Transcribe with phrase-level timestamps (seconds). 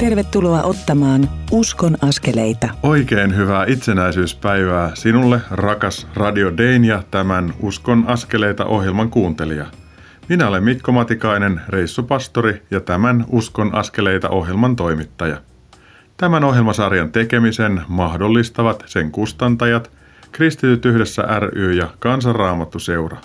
[0.00, 2.68] Tervetuloa ottamaan Uskon askeleita.
[2.82, 9.66] Oikein hyvää itsenäisyyspäivää sinulle, rakas Radio Dein ja tämän Uskon askeleita ohjelman kuuntelija.
[10.28, 15.40] Minä olen Mikko Matikainen, reissupastori ja tämän Uskon askeleita ohjelman toimittaja.
[16.16, 19.90] Tämän ohjelmasarjan tekemisen mahdollistavat sen kustantajat,
[20.32, 23.16] Kristityt yhdessä ry ja Kansanraamattu seura.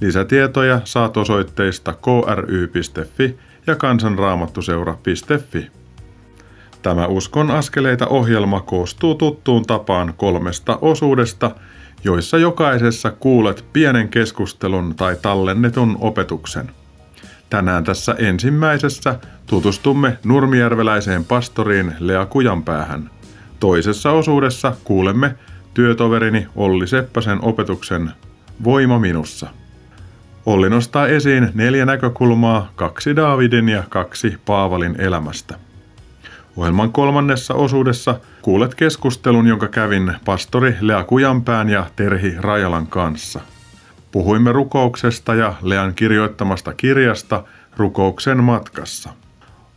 [0.00, 5.79] Lisätietoja saat osoitteista kry.fi ja kansanraamattuseura.fi.
[6.82, 11.50] Tämä Uskon askeleita ohjelma koostuu tuttuun tapaan kolmesta osuudesta,
[12.04, 16.70] joissa jokaisessa kuulet pienen keskustelun tai tallennetun opetuksen.
[17.50, 23.10] Tänään tässä ensimmäisessä tutustumme nurmijärveläiseen pastoriin Lea Kujanpäähän.
[23.60, 25.34] Toisessa osuudessa kuulemme
[25.74, 28.10] työtoverini Olli Seppäsen opetuksen
[28.64, 29.46] Voima minussa.
[30.46, 35.69] Olli nostaa esiin neljä näkökulmaa, kaksi Daavidin ja kaksi Paavalin elämästä.
[36.56, 43.40] Ohjelman kolmannessa osuudessa kuulet keskustelun, jonka kävin pastori Lea Kujanpään ja Terhi Rajalan kanssa.
[44.12, 47.44] Puhuimme rukouksesta ja Lean kirjoittamasta kirjasta
[47.76, 49.10] Rukouksen matkassa.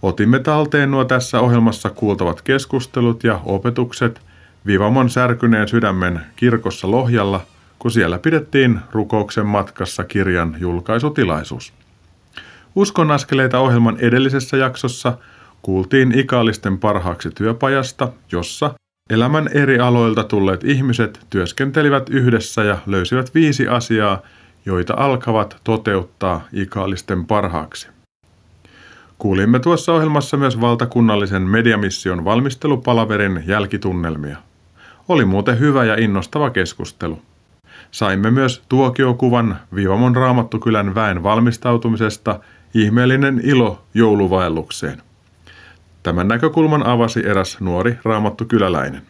[0.02, 4.22] Otimme talteen nuo tässä ohjelmassa kuultavat keskustelut ja opetukset
[4.66, 7.42] Vivamon särkyneen sydämen kirkossa Lohjalla–
[7.84, 11.74] kun siellä pidettiin rukouksen matkassa kirjan julkaisutilaisuus.
[12.76, 15.18] Uskon askeleita ohjelman edellisessä jaksossa
[15.64, 18.74] kuultiin ikaalisten parhaaksi työpajasta, jossa
[19.10, 24.22] elämän eri aloilta tulleet ihmiset työskentelivät yhdessä ja löysivät viisi asiaa,
[24.66, 27.88] joita alkavat toteuttaa ikaalisten parhaaksi.
[29.18, 34.38] Kuulimme tuossa ohjelmassa myös valtakunnallisen mediamission valmistelupalaverin jälkitunnelmia.
[35.08, 37.22] Oli muuten hyvä ja innostava keskustelu.
[37.92, 42.40] Saimme myös tuokiokuvan Vivamon raamattukylän väen valmistautumisesta
[42.74, 45.02] ihmeellinen ilo jouluvaellukseen.
[46.04, 49.02] Tämän näkökulman avasi eräs nuori raamattukyläläinen.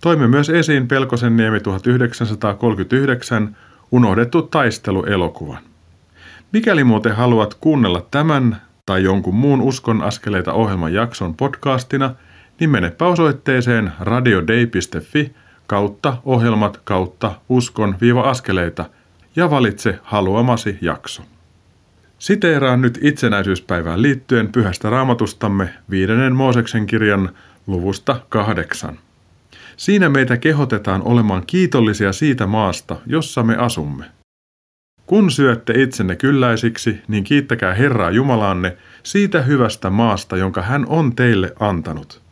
[0.00, 3.56] Toimme myös esiin Pelkosen niemi 1939
[3.92, 5.62] unohdettu taisteluelokuvan.
[6.52, 12.14] Mikäli muuten haluat kuunnella tämän tai jonkun muun Uskon askeleita ohjelman jakson podcastina,
[12.60, 15.34] niin menepä osoitteeseen radiodei.fi
[15.66, 18.84] kautta ohjelmat kautta uskon-askeleita
[19.36, 21.22] ja valitse haluamasi jakso.
[22.18, 27.30] Siteeraan nyt itsenäisyyspäivään liittyen pyhästä raamatustamme viidennen Mooseksen kirjan
[27.66, 28.98] luvusta kahdeksan.
[29.76, 34.04] Siinä meitä kehotetaan olemaan kiitollisia siitä maasta, jossa me asumme.
[35.06, 41.52] Kun syötte itsenne kylläisiksi, niin kiittäkää Herraa Jumalaanne siitä hyvästä maasta, jonka hän on teille
[41.60, 42.22] antanut.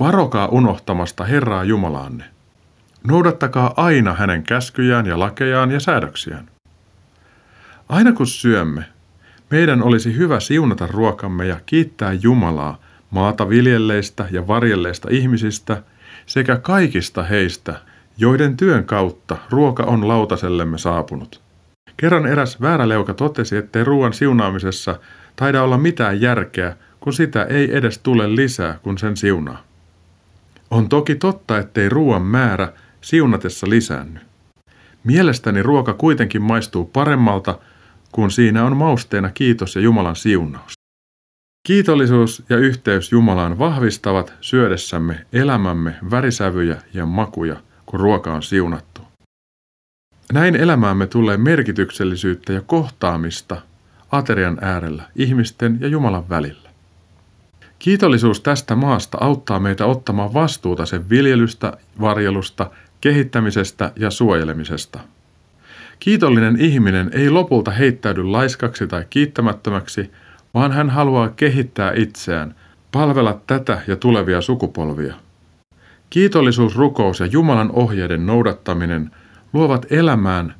[0.00, 2.24] Varokaa unohtamasta Herraa Jumalaanne.
[3.06, 6.50] Noudattakaa aina hänen käskyjään ja lakejaan ja säädöksiään.
[7.88, 8.84] Aina kun syömme,
[9.50, 15.82] meidän olisi hyvä siunata ruokamme ja kiittää Jumalaa maata viljelleistä ja varjelleista ihmisistä
[16.26, 17.80] sekä kaikista heistä,
[18.18, 21.40] joiden työn kautta ruoka on lautasellemme saapunut.
[21.96, 25.00] Kerran eräs vääräleuka totesi, ettei ruoan siunaamisessa
[25.36, 29.62] taida olla mitään järkeä, kun sitä ei edes tule lisää, kun sen siunaa.
[30.70, 34.20] On toki totta, ettei ruoan määrä siunatessa lisäänny.
[35.04, 37.58] Mielestäni ruoka kuitenkin maistuu paremmalta,
[38.18, 40.72] kun siinä on mausteena kiitos ja Jumalan siunaus.
[41.66, 47.56] Kiitollisuus ja yhteys Jumalaan vahvistavat syödessämme elämämme värisävyjä ja makuja,
[47.86, 49.00] kun ruoka on siunattu.
[50.32, 53.62] Näin elämäämme tulee merkityksellisyyttä ja kohtaamista
[54.12, 56.70] aterian äärellä ihmisten ja Jumalan välillä.
[57.78, 65.00] Kiitollisuus tästä maasta auttaa meitä ottamaan vastuuta sen viljelystä, varjelusta kehittämisestä ja suojelemisesta.
[65.98, 70.10] Kiitollinen ihminen ei lopulta heittäydy laiskaksi tai kiittämättömäksi,
[70.54, 72.54] vaan hän haluaa kehittää itseään,
[72.92, 75.14] palvella tätä ja tulevia sukupolvia.
[76.10, 79.10] Kiitollisuus, rukous ja Jumalan ohjeiden noudattaminen
[79.52, 80.54] luovat elämään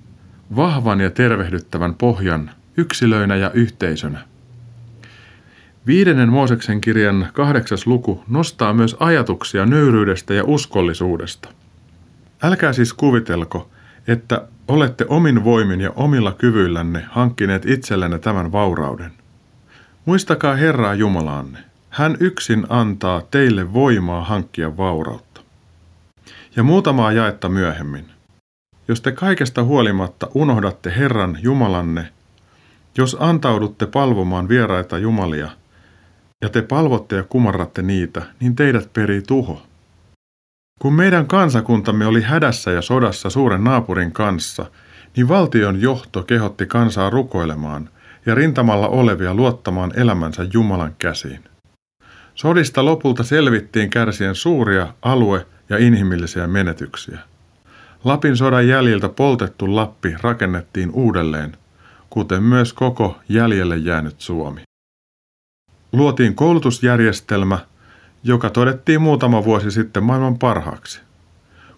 [0.57, 4.19] vahvan ja tervehdyttävän pohjan yksilöinä ja yhteisönä.
[5.87, 11.49] Viidennen Mooseksen kirjan kahdeksas luku nostaa myös ajatuksia nöyryydestä ja uskollisuudesta.
[12.43, 13.71] Älkää siis kuvitelko,
[14.09, 19.13] että olette omin voimin ja omilla kyvyillänne hankkineet itsellenne tämän vaurauden.
[20.05, 21.59] Muistakaa Herraa Jumalaanne.
[21.91, 25.41] Hän yksin antaa teille voimaa hankkia vaurautta.
[26.57, 28.05] Ja muutamaa jaetta myöhemmin.
[28.89, 32.13] Jos te kaikesta huolimatta unohdatte Herran Jumalanne,
[32.99, 35.51] jos antaudutte palvomaan vieraita jumalia,
[36.43, 39.63] ja te palvotte ja kumarratte niitä, niin teidät perii tuho.
[40.79, 44.67] Kun meidän kansakuntamme oli hädässä ja sodassa suuren naapurin kanssa,
[45.17, 47.91] niin valtion johto kehotti kansaa rukoilemaan
[48.27, 51.45] ja rintamalla olevia luottamaan elämänsä Jumalan käsiin.
[52.35, 57.19] Sodista lopulta selvittiin kärsien suuria alue- ja inhimillisiä menetyksiä.
[58.05, 61.57] Lapin sodan jäljiltä poltettu Lappi rakennettiin uudelleen,
[62.11, 64.61] kuten myös koko jäljelle jäänyt Suomi.
[65.93, 67.59] Luotiin koulutusjärjestelmä,
[68.23, 71.01] joka todettiin muutama vuosi sitten maailman parhaaksi.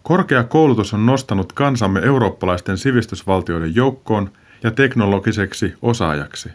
[0.03, 4.31] Korkea koulutus on nostanut kansamme eurooppalaisten sivistysvaltioiden joukkoon
[4.63, 6.51] ja teknologiseksi osaajaksi.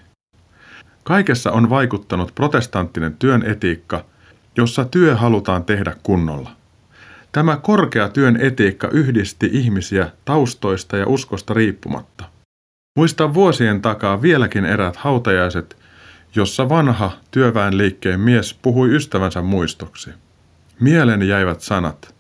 [1.04, 4.06] Kaikessa on vaikuttanut protestanttinen työn etiikka,
[4.58, 6.52] jossa työ halutaan tehdä kunnolla.
[7.32, 12.26] Tämä korkea työn etiikka yhdisti ihmisiä taustoista ja uskosta riippumatta.
[12.98, 15.78] Muistan vuosien takaa vieläkin erät hautajaiset,
[16.36, 20.10] jossa vanha työväenliikkeen mies puhui ystävänsä muistoksi.
[20.80, 22.16] Mielen jäivät sanat.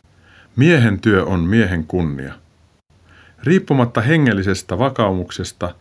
[0.56, 2.34] Miehen työ on miehen kunnia.
[3.44, 5.76] Riippumatta hengellisestä vakaumuksesta,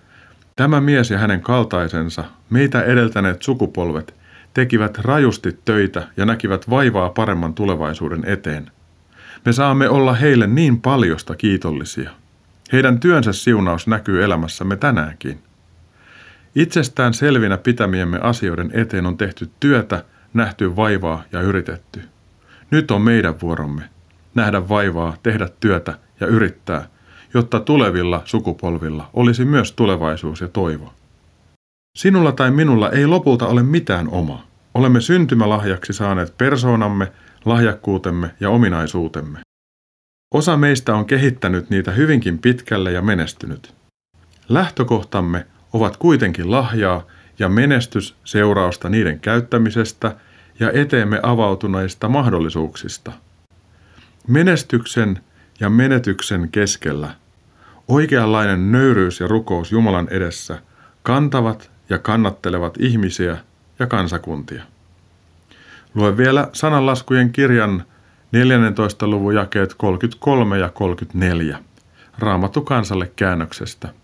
[0.56, 4.14] tämä mies ja hänen kaltaisensa, meitä edeltäneet sukupolvet,
[4.54, 8.70] tekivät rajusti töitä ja näkivät vaivaa paremman tulevaisuuden eteen.
[9.44, 12.10] Me saamme olla heille niin paljosta kiitollisia.
[12.72, 15.38] Heidän työnsä siunaus näkyy elämässämme tänäänkin.
[16.54, 20.04] Itsestään selvinä pitämiemme asioiden eteen on tehty työtä,
[20.34, 22.02] nähty vaivaa ja yritetty.
[22.70, 23.82] Nyt on meidän vuoromme
[24.34, 26.88] nähdä vaivaa, tehdä työtä ja yrittää,
[27.34, 30.94] jotta tulevilla sukupolvilla olisi myös tulevaisuus ja toivo.
[31.98, 34.46] Sinulla tai minulla ei lopulta ole mitään omaa.
[34.74, 37.12] Olemme syntymälahjaksi saaneet persoonamme,
[37.44, 39.38] lahjakkuutemme ja ominaisuutemme.
[40.34, 43.74] Osa meistä on kehittänyt niitä hyvinkin pitkälle ja menestynyt.
[44.48, 47.06] Lähtökohtamme ovat kuitenkin lahjaa
[47.38, 50.16] ja menestys seurausta niiden käyttämisestä
[50.60, 53.12] ja eteemme avautuneista mahdollisuuksista.
[54.28, 55.18] Menestyksen
[55.60, 57.10] ja menetyksen keskellä
[57.88, 60.62] oikeanlainen nöyryys ja rukous Jumalan edessä
[61.02, 63.36] kantavat ja kannattelevat ihmisiä
[63.78, 64.62] ja kansakuntia.
[65.94, 67.84] Lue vielä sananlaskujen kirjan
[68.32, 69.06] 14.
[69.06, 71.58] luvun jakeet 33 ja 34
[72.18, 73.88] Raamattu kansalle käännöksestä–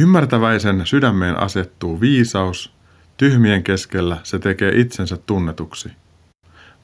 [0.00, 2.72] Ymmärtäväisen sydämeen asettuu viisaus,
[3.16, 5.92] tyhmien keskellä se tekee itsensä tunnetuksi.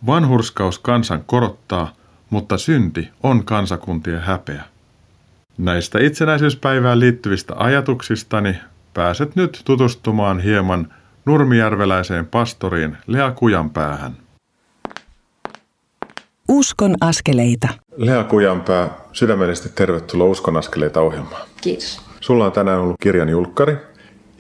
[0.07, 1.93] Vanhurskaus kansan korottaa,
[2.31, 4.65] mutta synti on kansakuntien häpeä.
[5.59, 8.57] Näistä itsenäisyyspäivään liittyvistä ajatuksistani
[8.95, 14.17] pääset nyt tutustumaan hieman nurmijärveläiseen pastoriin Lea Kujanpäähän.
[16.49, 17.69] Uskon askeleita.
[17.97, 21.43] Lea Kujanpää, sydämellisesti tervetuloa Uskon askeleita ohjelmaan.
[21.61, 22.06] Kiitos.
[22.27, 23.77] Sulla on tänään ollut kirjan julkkari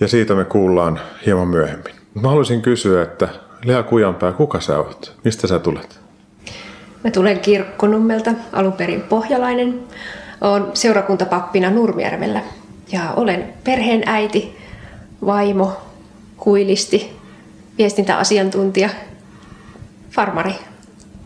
[0.00, 1.94] ja siitä me kuullaan hieman myöhemmin.
[2.14, 3.28] Mä haluaisin kysyä, että
[3.64, 5.14] Lea Kujanpää, kuka sä oot?
[5.24, 6.00] Mistä sä tulet?
[7.04, 9.80] Mä tulen Kirkkonummelta, alun perin pohjalainen.
[10.40, 12.40] Olen seurakuntapappina Nurmijärvellä
[12.92, 14.58] ja olen perheen äiti,
[15.26, 15.72] vaimo,
[16.36, 17.16] kuilisti,
[17.78, 18.88] viestintäasiantuntija,
[20.10, 20.54] farmari.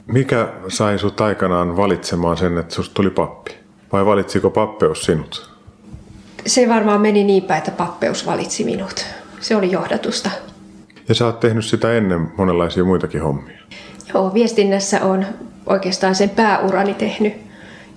[0.06, 3.56] Mikä sai sut aikanaan valitsemaan sen, että susta tuli pappi?
[3.92, 5.50] Vai valitsiko pappeus sinut?
[6.46, 9.06] Se varmaan meni niin päin, että pappeus valitsi minut.
[9.40, 10.31] Se oli johdatusta.
[11.08, 13.58] Ja sä oot tehnyt sitä ennen monenlaisia muitakin hommia.
[14.14, 15.26] Joo, viestinnässä on
[15.66, 17.32] oikeastaan sen pääurani tehnyt.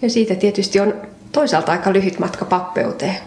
[0.01, 0.93] Ja siitä tietysti on
[1.31, 3.17] toisaalta aika lyhyt matka pappeuteen.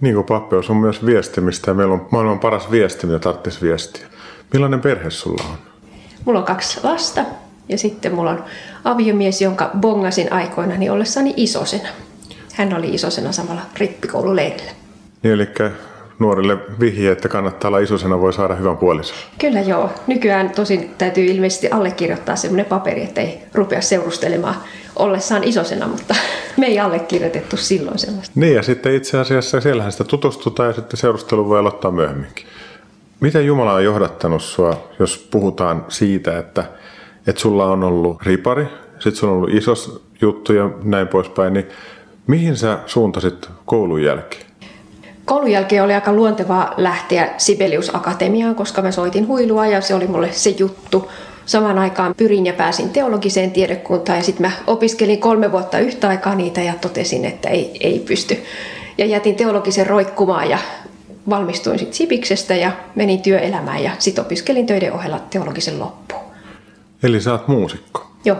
[0.00, 4.06] Niin kuin pappeus on myös viestimistä ja meillä on maailman paras viesti, mitä tarvitsisi viestiä.
[4.52, 5.58] Millainen perhe sulla on?
[6.24, 7.24] Mulla on kaksi lasta
[7.68, 8.44] ja sitten mulla on
[8.84, 11.88] aviomies, jonka bongasin aikoinani ollessani isosena.
[12.56, 14.72] Hän oli isosena samalla rippikoululeirillä.
[15.22, 15.48] Niin, eli
[16.18, 19.16] nuorille vihje, että kannattaa olla isosena, voi saada hyvän puolison.
[19.38, 19.90] Kyllä joo.
[20.06, 24.54] Nykyään tosin täytyy ilmeisesti allekirjoittaa semmoinen paperi, että ei rupea seurustelemaan
[24.96, 26.14] ollessaan isosena, mutta
[26.56, 28.40] me ei allekirjoitettu silloin sellaista.
[28.40, 32.46] Niin ja sitten itse asiassa siellähän sitä tutustutaan ja sitten seurustelu voi aloittaa myöhemminkin.
[33.20, 36.64] Miten Jumala on johdattanut sua, jos puhutaan siitä, että,
[37.26, 41.66] että sulla on ollut ripari, sitten sulla on ollut isos juttu ja näin poispäin, niin
[42.26, 44.46] Mihin sä suuntasit koulun jälkeen?
[45.24, 50.06] Koulun jälkeen oli aika luontevaa lähteä Sibelius Akatemiaan, koska mä soitin huilua ja se oli
[50.06, 51.10] mulle se juttu.
[51.46, 56.34] Samaan aikaan pyrin ja pääsin teologiseen tiedekuntaan ja sitten mä opiskelin kolme vuotta yhtä aikaa
[56.34, 58.36] niitä ja totesin, että ei, ei pysty.
[58.98, 60.58] Ja jätin teologisen roikkumaan ja
[61.30, 66.22] valmistuin sitten Sipiksestä ja menin työelämään ja sitten opiskelin töiden ohella teologisen loppuun.
[67.02, 68.06] Eli sä oot muusikko?
[68.24, 68.36] Joo.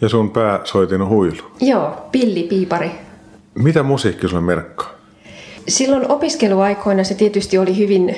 [0.00, 1.42] Ja sun pääsoitin on huilu?
[1.60, 2.90] Joo, pillipiipari.
[3.54, 4.90] Mitä musiikki sulle merkkaa?
[5.68, 8.16] Silloin opiskeluaikoina se tietysti oli hyvin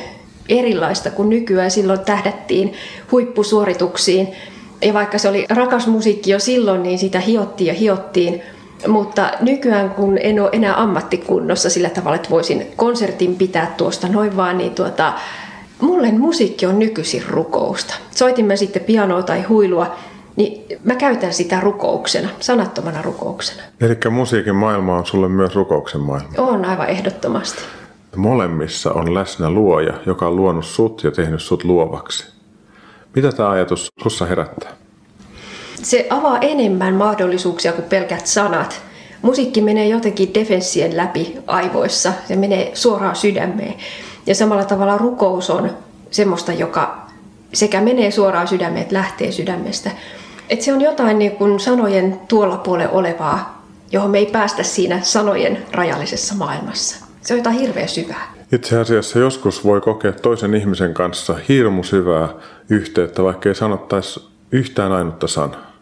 [0.49, 1.71] erilaista kuin nykyään.
[1.71, 2.73] Silloin tähdättiin
[3.13, 4.29] huippusuorituksiin.
[4.83, 8.43] Ja vaikka se oli rakas musiikki jo silloin, niin sitä hiottiin ja hiottiin.
[8.89, 14.37] Mutta nykyään, kun en ole enää ammattikunnossa sillä tavalla, että voisin konsertin pitää tuosta noin
[14.37, 15.13] vaan, niin tuota,
[15.81, 17.95] Mulle musiikki on nykyisin rukousta.
[18.11, 19.97] Soitin mä sitten pianoa tai huilua,
[20.39, 23.63] niin mä käytän sitä rukouksena, sanattomana rukouksena.
[23.81, 26.29] Eli musiikin maailma on sulle myös rukouksen maailma?
[26.39, 27.63] On aivan ehdottomasti.
[28.17, 32.27] Molemmissa on läsnä luoja, joka on luonut sut ja tehnyt sut luovaksi.
[33.15, 34.71] Mitä tämä ajatus sussa herättää?
[35.83, 38.83] Se avaa enemmän mahdollisuuksia kuin pelkät sanat.
[39.23, 43.75] Musiikki menee jotenkin defenssien läpi aivoissa, se menee suoraan sydämeen.
[44.27, 45.71] Ja samalla tavalla rukous on
[46.11, 47.09] semmoista, joka
[47.53, 49.91] sekä menee suoraan sydämeen että lähtee sydämestä.
[50.51, 53.63] Et se on jotain niin kuin sanojen tuolla puolella olevaa,
[53.93, 57.07] johon me ei päästä siinä sanojen rajallisessa maailmassa.
[57.23, 58.33] Se on jotain hirveän syvää.
[58.53, 62.29] Itse asiassa joskus voi kokea toisen ihmisen kanssa hirmu syvää
[62.69, 65.73] yhteyttä, vaikka ei sanottaisi yhtään ainutta sanaa.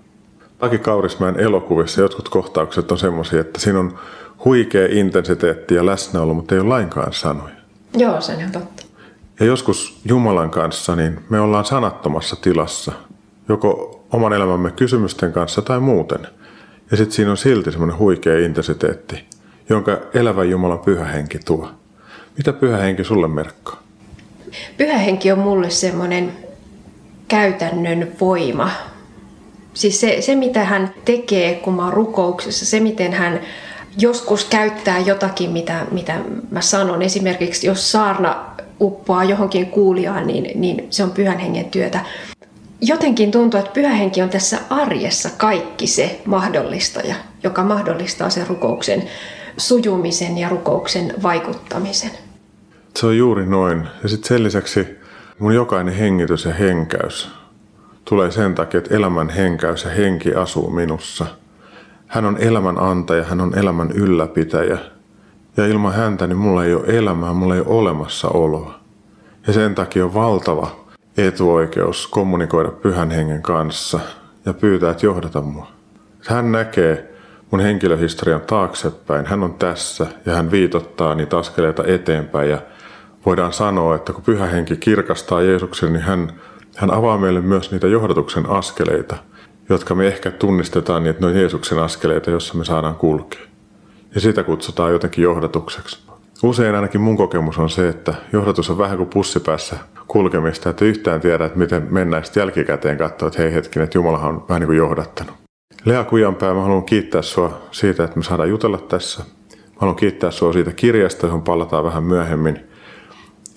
[0.58, 3.99] Paki Kaurismäen elokuvissa jotkut kohtaukset on semmoisia, että siinä on
[4.44, 7.54] huikea intensiteetti ja läsnäolo, mutta ei ole lainkaan sanoja.
[7.96, 8.82] Joo, se on totta.
[9.40, 12.92] Ja joskus Jumalan kanssa niin me ollaan sanattomassa tilassa,
[13.49, 16.26] joko oman elämämme kysymysten kanssa tai muuten.
[16.90, 19.25] Ja sitten siinä on silti semmoinen huikea intensiteetti,
[19.68, 21.70] jonka elävä Jumalan pyhä henki tuo.
[22.37, 23.82] Mitä pyhä henki sulle merkkaa?
[24.76, 26.32] Pyhä henki on mulle semmoinen
[27.28, 28.70] käytännön voima.
[29.75, 33.40] Siis se, se, mitä hän tekee, kun mä oon rukouksessa, se, miten hän
[33.99, 36.20] joskus käyttää jotakin, mitä, mitä
[36.50, 37.02] mä sanon.
[37.02, 38.44] Esimerkiksi jos saarna
[38.80, 42.00] uppoaa johonkin kuulijaan, niin, niin se on pyhän hengen työtä.
[42.80, 49.02] Jotenkin tuntuu, että pyhä henki on tässä arjessa kaikki se mahdollistaja, joka mahdollistaa sen rukouksen
[49.56, 52.11] sujumisen ja rukouksen vaikuttamisen.
[52.97, 53.88] Se on juuri noin.
[54.02, 54.87] Ja sitten sen lisäksi
[55.38, 57.30] mun jokainen hengitys ja henkäys
[58.04, 61.26] tulee sen takia, että elämän henkäys ja henki asuu minussa.
[62.06, 64.78] Hän on elämän antaja, hän on elämän ylläpitäjä.
[65.56, 68.80] Ja ilman häntä niin mulla ei ole elämää, mulla ei ole olemassaoloa.
[69.47, 70.86] Ja sen takia on valtava
[71.16, 74.00] etuoikeus kommunikoida pyhän hengen kanssa
[74.46, 75.66] ja pyytää, että johdata mua.
[76.26, 77.16] Hän näkee
[77.50, 79.26] mun henkilöhistorian taaksepäin.
[79.26, 82.58] Hän on tässä ja hän viitottaa niitä askeleita eteenpäin ja
[83.26, 86.32] voidaan sanoa, että kun pyhä henki kirkastaa Jeesuksen, niin hän,
[86.76, 89.16] hän avaa meille myös niitä johdatuksen askeleita,
[89.68, 93.46] jotka me ehkä tunnistetaan niin, että ne on Jeesuksen askeleita, jossa me saadaan kulkea.
[94.14, 96.06] Ja sitä kutsutaan jotenkin johdatukseksi.
[96.43, 99.76] Usein ainakin mun kokemus on se, että johdatus on vähän kuin pussipäässä
[100.09, 104.35] kulkemista, että yhtään tiedä, että miten mennään sitten jälkikäteen katsoa, että hei hetkin, että Jumalahan
[104.35, 105.35] on vähän niin kuin johdattanut.
[105.85, 109.23] Lea Kujanpää, mä haluan kiittää sua siitä, että me saadaan jutella tässä.
[109.57, 112.61] Mä haluan kiittää sua siitä kirjasta, johon palataan vähän myöhemmin.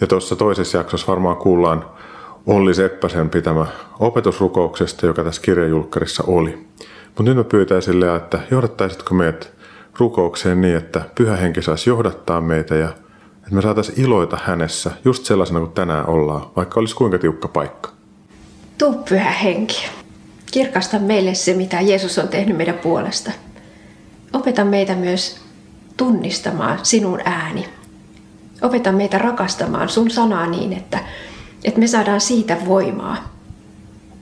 [0.02, 1.86] Ja tuossa toisessa jaksossa varmaan kuullaan
[2.46, 3.66] Olli Seppäsen pitämä
[4.00, 6.68] opetusrukouksesta, joka tässä kirjajulkkarissa oli.
[7.06, 9.59] Mutta nyt mä pyytäisin Lea, että johdattaisitko meidät
[10.00, 12.90] rukoukseen niin, että pyhä henki saisi johdattaa meitä ja
[13.50, 17.90] että me saataisiin iloita hänessä just sellaisena kuin tänään ollaan, vaikka olisi kuinka tiukka paikka.
[18.78, 19.86] Tuu pyhä henki.
[20.52, 23.32] Kirkasta meille se, mitä Jeesus on tehnyt meidän puolesta.
[24.34, 25.42] Opeta meitä myös
[25.98, 27.70] tunnistamaan sinun ääni.
[28.62, 31.00] Opeta meitä rakastamaan sun sanaa niin, että,
[31.64, 33.18] että me saadaan siitä voimaa.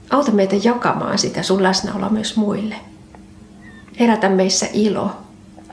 [0.10, 2.76] Auta meitä jakamaan sitä sun läsnäoloa myös muille.
[4.00, 5.12] Herätä meissä ilo,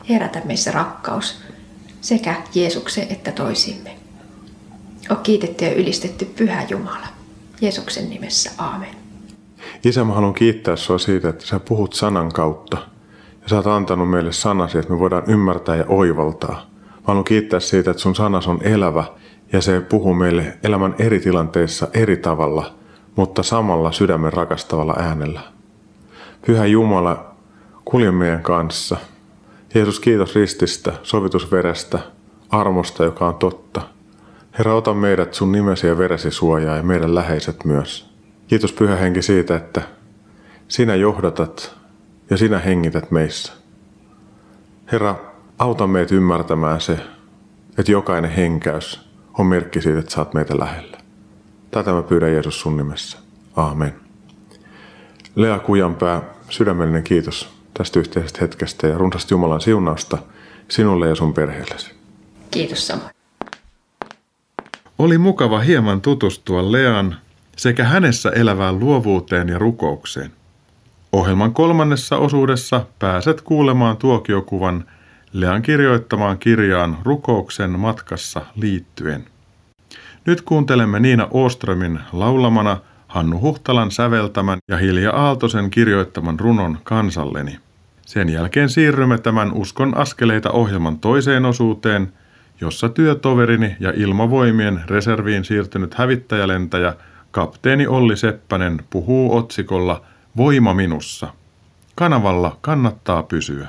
[0.09, 1.43] herätä meissä rakkaus
[2.01, 3.97] sekä Jeesuksen että toisimme.
[5.11, 7.07] O kiitetty ja ylistetty Pyhä Jumala.
[7.61, 8.89] Jeesuksen nimessä, aamen.
[9.85, 12.77] Isä, mä haluan kiittää sinua siitä, että sä puhut sanan kautta.
[13.43, 16.67] Ja sä oot antanut meille sanasi, että me voidaan ymmärtää ja oivaltaa.
[16.85, 19.05] Mä haluan kiittää siitä, että sun sanas on elävä
[19.53, 22.75] ja se puhuu meille elämän eri tilanteissa eri tavalla,
[23.17, 25.41] mutta samalla sydämen rakastavalla äänellä.
[26.47, 27.35] Pyhä Jumala,
[27.85, 28.97] kulje meidän kanssa.
[29.75, 31.99] Jeesus, kiitos rististä, sovitusverestä,
[32.51, 33.83] armosta, joka on totta.
[34.59, 38.15] Herra, ota meidät sun nimesi ja veresi suojaa ja meidän läheiset myös.
[38.49, 39.83] Kiitos Pyhä Henki siitä, että
[40.69, 41.77] sinä johdatat
[42.31, 43.53] ja sinä hengität meissä.
[44.93, 45.17] Herra,
[45.59, 46.99] auta meitä ymmärtämään se,
[47.79, 50.99] että jokainen henkäys on merkki siitä, että saat meitä lähellä.
[51.71, 53.19] Tätä mä pyydän Jeesus sun nimessä.
[53.57, 53.95] Aamen.
[55.37, 60.19] Lea Kujanpää, sydämellinen kiitos tästä yhteisestä hetkestä ja runsasta Jumalan siunausta
[60.69, 61.91] sinulle ja sun perheellesi.
[62.51, 63.11] Kiitos samoin.
[64.99, 67.17] Oli mukava hieman tutustua Lean
[67.57, 70.33] sekä hänessä elävään luovuuteen ja rukoukseen.
[71.13, 74.85] Ohjelman kolmannessa osuudessa pääset kuulemaan tuokiokuvan
[75.33, 79.25] Lean kirjoittamaan kirjaan rukouksen matkassa liittyen.
[80.27, 82.77] Nyt kuuntelemme Niina Ooströmin laulamana
[83.15, 87.59] Hannu Huhtalan säveltämän ja Hilja Aaltosen kirjoittaman runon Kansalleni.
[88.07, 92.13] Sen jälkeen siirrymme tämän Uskon askeleita ohjelman toiseen osuuteen,
[92.61, 96.95] jossa työtoverini ja ilmavoimien reserviin siirtynyt hävittäjälentäjä
[97.31, 100.05] kapteeni Olli Seppänen puhuu otsikolla
[100.37, 101.29] Voima minussa.
[101.95, 103.69] Kanavalla kannattaa pysyä.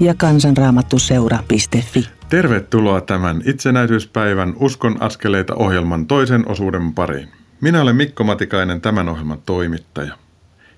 [0.00, 2.08] ja kansanraamattuseura.fi.
[2.28, 7.28] Tervetuloa tämän itsenäisyyspäivän Uskon askeleita ohjelman toisen osuuden pariin.
[7.60, 10.14] Minä olen Mikko Matikainen, tämän ohjelman toimittaja.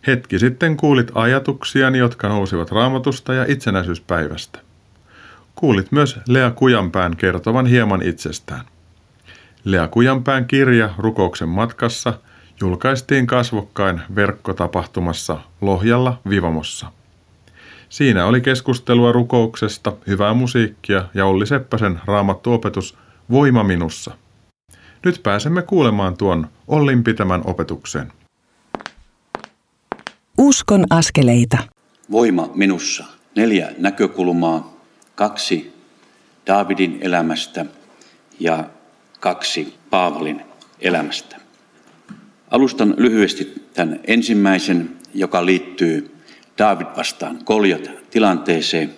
[0.06, 4.58] Hetki sitten kuulit ajatuksiani, jotka nousivat raamatusta ja itsenäisyyspäivästä.
[5.54, 8.64] Kuulit myös Lea Kujanpään kertovan hieman itsestään.
[9.64, 12.14] Lea Kujanpään kirja Rukouksen matkassa
[12.60, 16.92] julkaistiin kasvokkain verkkotapahtumassa Lohjalla Vivamossa.
[17.88, 22.98] Siinä oli keskustelua rukouksesta, hyvää musiikkia ja Olli Seppäsen raamattuopetus
[23.30, 24.14] Voima minussa.
[25.04, 28.12] Nyt pääsemme kuulemaan tuon Ollin pitämän opetuksen.
[30.38, 31.58] Uskon askeleita.
[32.10, 33.04] Voima minussa.
[33.36, 34.72] Neljä näkökulmaa,
[35.14, 35.72] kaksi
[36.46, 37.66] Daavidin elämästä
[38.40, 38.64] ja
[39.20, 40.42] kaksi Paavalin
[40.80, 41.36] elämästä.
[42.50, 46.17] Alustan lyhyesti tämän ensimmäisen, joka liittyy
[46.58, 48.94] David vastaan Koljat tilanteeseen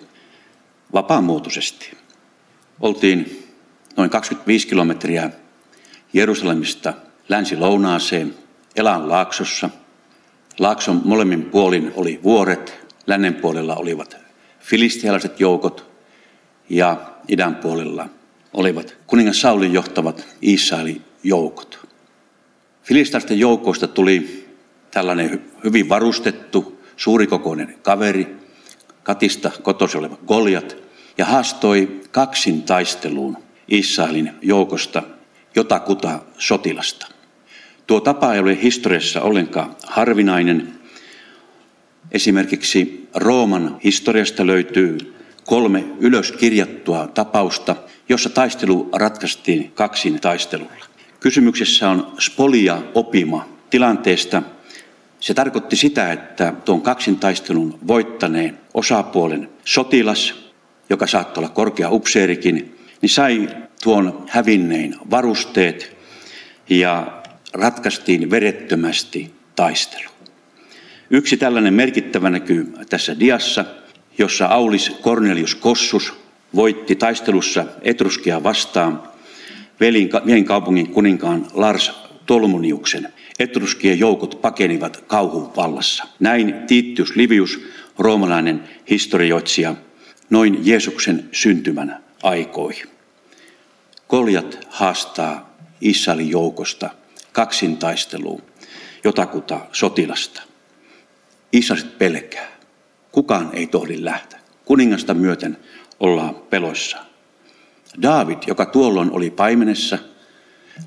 [0.93, 1.97] vapaamuotoisesti.
[2.79, 3.47] Oltiin
[3.97, 5.29] noin 25 kilometriä
[6.13, 6.93] Jerusalemista
[7.29, 8.33] länsi-lounaaseen
[8.75, 9.69] Elan laaksossa.
[10.59, 14.17] Laakson molemmin puolin oli vuoret, lännen puolella olivat
[14.59, 15.91] filistialaiset joukot
[16.69, 18.09] ja idän puolella
[18.53, 21.87] olivat kuningas Saulin johtavat Israelin joukot.
[22.83, 24.47] Filistaisten joukoista tuli
[24.91, 28.35] tällainen hyvin varustettu suurikokoinen kaveri,
[29.03, 30.77] Katista kotosi oleva Goljat,
[31.17, 33.37] ja haastoi kaksin taisteluun
[33.67, 35.03] Israelin joukosta
[35.55, 37.07] jotakuta sotilasta.
[37.87, 40.73] Tuo tapa ei ole historiassa ollenkaan harvinainen.
[42.11, 47.75] Esimerkiksi Rooman historiasta löytyy kolme ylöskirjattua tapausta,
[48.09, 50.85] jossa taistelu ratkaistiin kaksin taistelulla.
[51.19, 54.41] Kysymyksessä on spolia opima tilanteesta,
[55.21, 60.51] se tarkoitti sitä, että tuon kaksintaistelun voittaneen osapuolen sotilas,
[60.89, 63.49] joka saattoi olla korkea upseerikin, niin sai
[63.83, 65.97] tuon hävinneen varusteet
[66.69, 67.21] ja
[67.53, 70.09] ratkaistiin verettömästi taistelu.
[71.09, 73.65] Yksi tällainen merkittävä näkyy tässä diassa,
[74.17, 76.13] jossa Aulis Cornelius Kossus
[76.55, 79.03] voitti taistelussa Etruskia vastaan
[79.79, 81.91] velin kaupungin kuninkaan Lars
[82.25, 86.03] Tolmuniuksen etruskien joukot pakenivat kauhun vallassa.
[86.19, 87.61] Näin Tiittius Livius,
[87.97, 89.75] roomalainen historioitsija,
[90.29, 92.85] noin Jeesuksen syntymän aikoihin.
[94.07, 96.89] Koljat haastaa Israelin joukosta
[97.31, 98.41] kaksintaisteluun
[99.03, 100.41] jotakuta sotilasta.
[101.53, 102.51] Israelit pelkää.
[103.11, 104.39] Kukaan ei tohdi lähteä.
[104.65, 105.57] Kuningasta myöten
[105.99, 106.97] ollaan peloissa.
[108.01, 109.97] David, joka tuolloin oli paimenessa,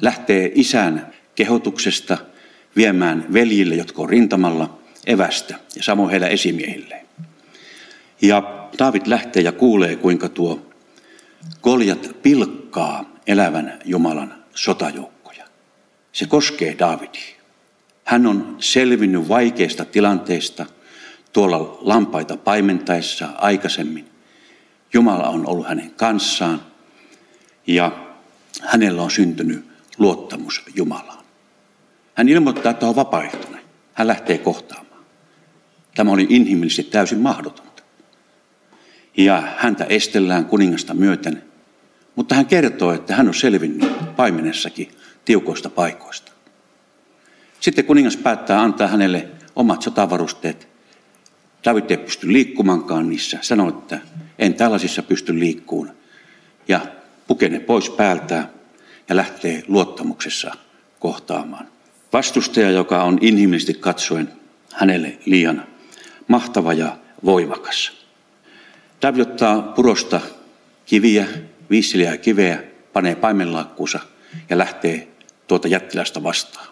[0.01, 2.19] lähtee isän kehotuksesta–
[2.77, 7.07] viemään veljille, jotka on rintamalla, evästä ja samoin heillä esimiehille.
[8.23, 10.67] Ja David lähtee ja kuulee, kuinka tuo
[11.63, 15.45] Goljat pilkkaa elävän Jumalan sotajoukkoja.
[16.13, 17.35] Se koskee Davidia.
[18.05, 20.67] Hän on selvinnyt vaikeista tilanteista
[21.33, 24.09] tuolla lampaita paimentaessa aikaisemmin.
[24.93, 26.63] Jumala on ollut hänen kanssaan
[27.67, 27.93] ja
[28.63, 29.65] hänellä on syntynyt
[29.99, 31.24] luottamus Jumalaan.
[32.15, 33.61] Hän ilmoittaa, että on vapaaehtoinen.
[33.95, 35.05] Hän lähtee kohtaamaan.
[35.95, 37.83] Tämä oli inhimillisesti täysin mahdotonta.
[39.17, 41.43] Ja häntä estellään kuningasta myöten,
[42.17, 44.91] mutta hän kertoo, että hän on selvinnyt paimenessakin
[45.25, 46.33] tiukoista paikoista.
[47.61, 50.69] Sitten kuningas päättää antaa hänelle omat sotavarusteet.
[51.65, 53.39] David ei pysty liikkumankaan niissä.
[53.41, 53.99] Sanoo, että
[54.39, 55.91] en tällaisissa pysty liikkuun.
[56.69, 56.81] Ja
[57.27, 58.51] pukene pois päältään
[59.09, 60.53] ja lähtee luottamuksessa
[60.99, 61.74] kohtaamaan
[62.15, 64.29] Vastustaja, joka on inhimillisesti katsoen
[64.73, 65.67] hänelle liian
[66.29, 67.93] mahtava ja voimakas.
[69.03, 70.21] David ottaa purosta
[70.87, 71.27] kiviä,
[71.71, 74.01] viisiliä kiveä, panee paimenlaakkuunsa
[74.51, 75.09] ja lähtee
[75.47, 76.67] tuota jättilästä vastaan.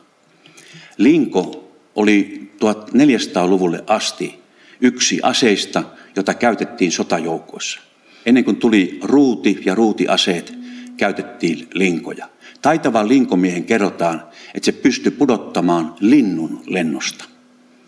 [0.99, 4.43] Linko oli 1400-luvulle asti
[4.81, 5.83] yksi aseista,
[6.17, 7.81] jota käytettiin sotajoukoissa.
[8.27, 10.55] Ennen kuin tuli ruuti ja ruutiaseet,
[10.97, 12.32] käytettiin linkoja.
[12.63, 14.23] Taitavan linkomiehen kerrotaan,
[14.55, 17.25] että se pystyi pudottamaan linnun lennosta.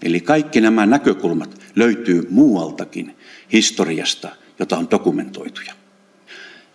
[0.02, 3.16] Eli kaikki nämä näkökulmat löytyy muualtakin
[3.52, 5.72] historiasta, jota on dokumentoituja.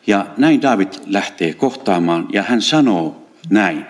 [0.08, 3.86] Ja näin David lähtee kohtaamaan ja hän sanoo näin.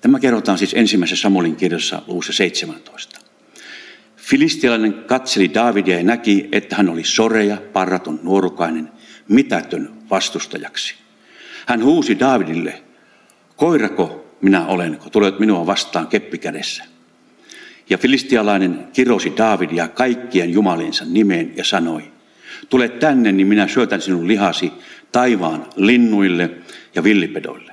[0.00, 3.20] Tämä kerrotaan siis ensimmäisessä Samuelin kirjassa luvussa 17.
[4.16, 8.88] Filistialainen katseli Davidia ja näki, että hän oli soreja, parraton, nuorukainen,
[9.28, 10.94] mitätön vastustajaksi.
[11.66, 12.82] Hän huusi Davidille,
[13.60, 16.84] koirako minä olen, kun tulet minua vastaan keppikädessä.
[17.90, 22.02] Ja filistialainen kirosi Davidia kaikkien jumalinsa nimeen ja sanoi,
[22.68, 24.72] tule tänne, niin minä syötän sinun lihasi
[25.12, 26.50] taivaan linnuille
[26.94, 27.72] ja villipedoille.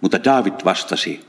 [0.00, 1.20] Mutta David vastasi,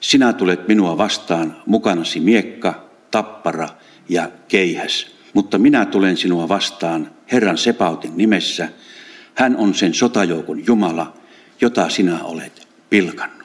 [0.00, 3.68] sinä tulet minua vastaan mukanasi miekka, tappara
[4.08, 5.06] ja keihäs.
[5.34, 8.68] Mutta minä tulen sinua vastaan Herran Sepautin nimessä.
[9.34, 11.14] Hän on sen sotajoukon Jumala,
[11.60, 13.37] jota sinä olet pilkannut.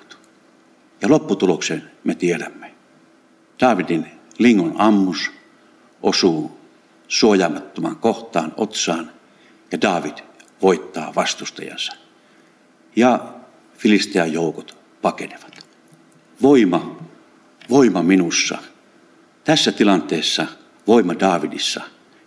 [1.03, 2.73] Ja lopputuloksen me tiedämme.
[3.59, 4.05] Davidin
[4.37, 5.31] lingon ammus
[6.03, 6.59] osuu
[7.07, 9.11] suojaamattoman kohtaan otsaan
[9.71, 10.17] ja David
[10.61, 11.93] voittaa vastustajansa.
[12.95, 13.33] Ja
[13.77, 15.67] Filistean joukot pakenevat.
[16.41, 16.97] Voima,
[17.69, 18.57] voima minussa.
[19.43, 20.47] Tässä tilanteessa
[20.87, 21.81] voima Davidissa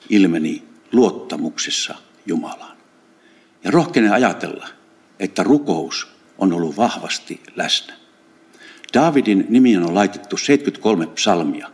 [0.09, 1.95] ilmeni luottamuksessa
[2.27, 2.77] Jumalaan.
[3.65, 4.69] Ja rohkenen ajatella,
[5.21, 6.09] että rukous
[6.39, 8.06] on ollut vahvasti läsnä.
[8.97, 11.71] Davidin nimi on laitettu 73 psalmia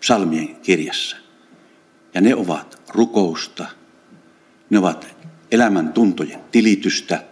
[0.00, 1.16] psalmien kirjassa.
[2.14, 3.66] Ja ne ovat rukousta,
[4.70, 5.06] ne ovat
[5.50, 7.24] elämän tuntojen tilitystä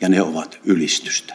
[0.00, 1.34] ja ne ovat ylistystä.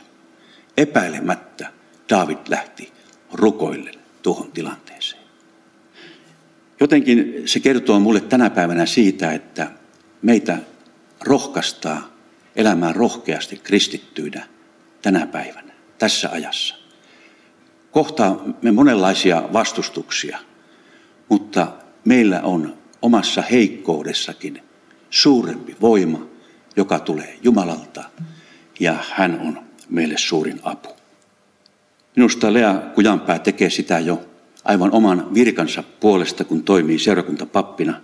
[0.78, 1.72] Epäilemättä
[2.10, 2.94] David lähti
[3.34, 3.92] rukoille
[4.22, 5.24] tuohon tilanteeseen.
[6.80, 9.72] Jotenkin se kertoo mulle tänä päivänä siitä, että
[10.22, 10.58] meitä
[11.22, 12.14] rohkaistaa
[12.56, 14.48] elämään rohkeasti kristittyinä
[15.02, 16.79] tänä päivänä, tässä ajassa.
[17.92, 20.40] Kohtaa me monenlaisia vastustuksia,
[21.30, 21.68] mutta
[22.06, 24.64] meillä on omassa heikkoudessakin
[25.10, 26.26] suurempi voima,
[26.76, 28.04] joka tulee Jumalalta
[28.80, 30.90] ja hän on meille suurin apu.
[32.16, 34.22] Minusta Lea Kujanpää tekee sitä jo
[34.64, 38.02] aivan oman virkansa puolesta, kun toimii seurakuntapappina,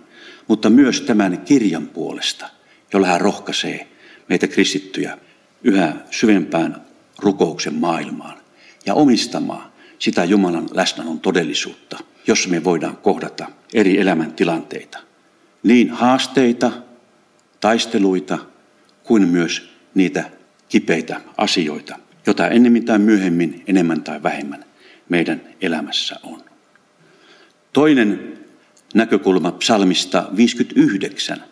[0.48, 2.48] mutta myös tämän kirjan puolesta,
[2.92, 3.88] jolla hän rohkaisee
[4.28, 5.18] meitä kristittyjä
[5.64, 6.82] yhä syvempään
[7.18, 8.38] rukouksen maailmaan
[8.86, 14.98] ja omistamaan sitä Jumalan läsnäolon todellisuutta, jossa me voidaan kohdata eri elämäntilanteita.
[15.62, 16.72] Niin haasteita,
[17.60, 18.38] taisteluita
[19.02, 20.30] kuin myös niitä
[20.68, 24.64] kipeitä asioita, joita ennemmin tai myöhemmin, enemmän tai vähemmän
[25.08, 26.44] meidän elämässä on.
[27.72, 28.38] Toinen
[28.94, 31.44] näkökulma psalmista 59,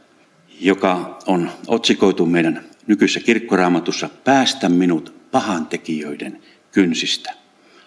[0.61, 7.44] joka on otsikoitu meidän nykyisessä kirkkoraamatussa Päästä minut pahantekijöiden kynsistä.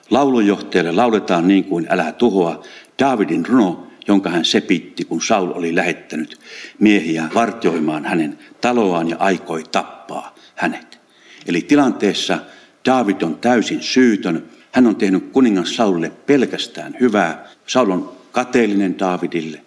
[0.09, 2.63] Laulunjohtajalle lauletaan niin kuin Älä tuhoa
[2.99, 6.39] Davidin runo, jonka hän sepitti, kun Saul oli lähettänyt
[6.79, 10.99] miehiä vartioimaan hänen taloaan ja aikoi tappaa hänet.
[11.47, 12.39] Eli tilanteessa
[12.85, 14.45] David on täysin syytön.
[14.71, 17.47] Hän on tehnyt kuningas Saulille pelkästään hyvää.
[17.67, 19.61] Saul on kateellinen Davidille.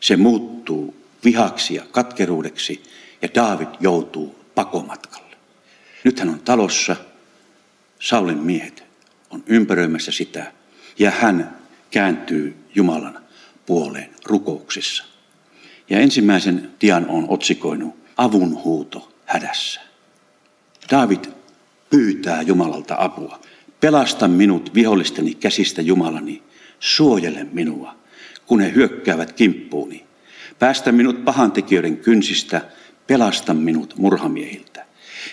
[0.00, 2.82] Se muuttuu vihaksi ja katkeruudeksi
[3.22, 5.36] ja David joutuu pakomatkalle.
[6.04, 6.96] Nyt hän on talossa.
[8.00, 8.87] Saulin miehet
[9.30, 10.52] on ympäröimässä sitä
[10.98, 11.58] ja hän
[11.90, 13.18] kääntyy Jumalan
[13.66, 15.04] puoleen rukouksissa.
[15.90, 19.80] Ja ensimmäisen tian on otsikoinut avunhuuto hädässä.
[20.90, 21.24] David
[21.90, 23.40] pyytää Jumalalta apua.
[23.80, 26.42] Pelasta minut vihollisteni käsistä Jumalani,
[26.80, 27.94] suojele minua,
[28.46, 30.06] kun he hyökkäävät kimppuuni.
[30.58, 32.60] Päästä minut pahantekijöiden kynsistä,
[33.06, 34.84] pelasta minut murhamiehiltä.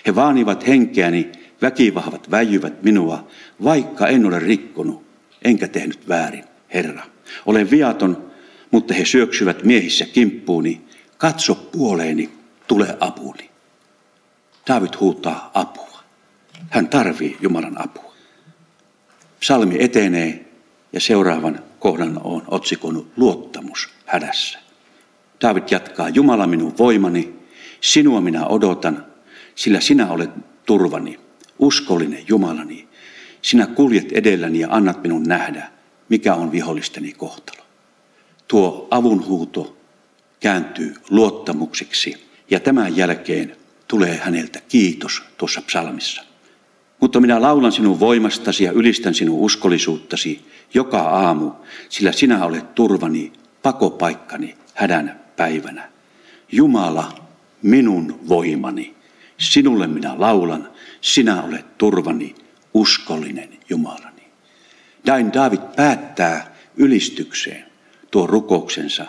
[0.06, 1.32] He vaanivat henkeäni,
[1.62, 3.28] väkivahvat väijyvät minua,
[3.64, 5.06] vaikka en ole rikkonut,
[5.44, 7.02] enkä tehnyt väärin, Herra.
[7.46, 8.30] Olen viaton,
[8.70, 10.80] mutta he syöksyvät miehissä kimppuuni.
[11.18, 12.30] Katso puoleeni,
[12.66, 13.50] tule apuni.
[14.68, 16.02] David huutaa apua.
[16.70, 18.14] Hän tarvii Jumalan apua.
[19.40, 20.46] Psalmi etenee
[20.92, 24.58] ja seuraavan kohdan on otsikonut luottamus hädässä.
[25.42, 27.34] David jatkaa, Jumala minun voimani,
[27.80, 29.06] sinua minä odotan,
[29.54, 30.30] sillä sinä olet
[30.66, 31.20] turvani,
[31.58, 32.88] uskollinen Jumalani.
[33.42, 35.70] Sinä kuljet edelläni ja annat minun nähdä,
[36.08, 37.62] mikä on vihollisteni kohtalo.
[38.48, 39.76] Tuo avunhuuto
[40.40, 43.56] kääntyy luottamuksiksi ja tämän jälkeen
[43.88, 46.22] tulee häneltä kiitos tuossa psalmissa.
[47.00, 51.52] Mutta minä laulan sinun voimastasi ja ylistän sinun uskollisuuttasi joka aamu,
[51.88, 55.88] sillä sinä olet turvani, pakopaikkani hädän päivänä.
[56.52, 57.12] Jumala
[57.62, 58.94] minun voimani.
[59.38, 60.68] Sinulle minä laulan,
[61.06, 62.34] sinä olet turvani,
[62.74, 64.22] uskollinen Jumalani.
[65.06, 67.64] Dain David päättää ylistykseen
[68.10, 69.06] tuo rukouksensa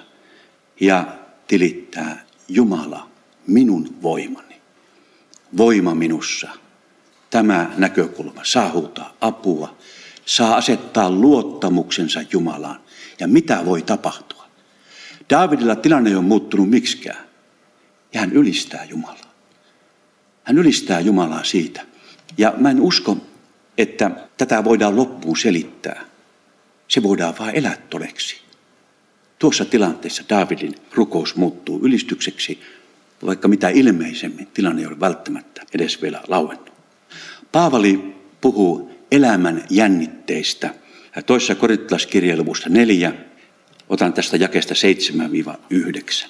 [0.80, 1.06] ja
[1.48, 3.10] tilittää Jumala
[3.48, 4.62] minun voimani.
[5.58, 6.50] Voima minussa.
[7.30, 9.78] Tämä näkökulma saa huutaa apua,
[10.26, 12.80] saa asettaa luottamuksensa Jumalaan.
[13.20, 14.48] Ja mitä voi tapahtua?
[15.30, 17.26] Davidilla tilanne ei ole muuttunut miksikään.
[18.14, 19.34] Ja hän ylistää Jumalaa.
[20.44, 21.87] Hän ylistää Jumalaa siitä.
[22.38, 23.18] Ja mä en usko,
[23.78, 26.06] että tätä voidaan loppuun selittää.
[26.88, 28.42] Se voidaan vain elää todeksi.
[29.40, 32.62] Tuossa tilanteessa Davidin rukous muuttuu ylistykseksi,
[33.26, 36.74] vaikka mitä ilmeisemmin tilanne ei ole välttämättä edes vielä lauennut.
[37.52, 40.74] Paavali puhuu elämän jännitteistä.
[41.26, 43.14] Toissa korintalaiskirja luvusta neljä,
[43.90, 44.74] otan tästä jakesta
[45.74, 46.28] 7-9.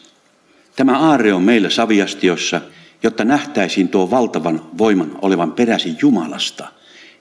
[0.76, 2.62] Tämä aare on meillä saviastiossa,
[3.04, 6.68] jotta nähtäisiin tuo valtavan voiman olevan peräisin Jumalasta,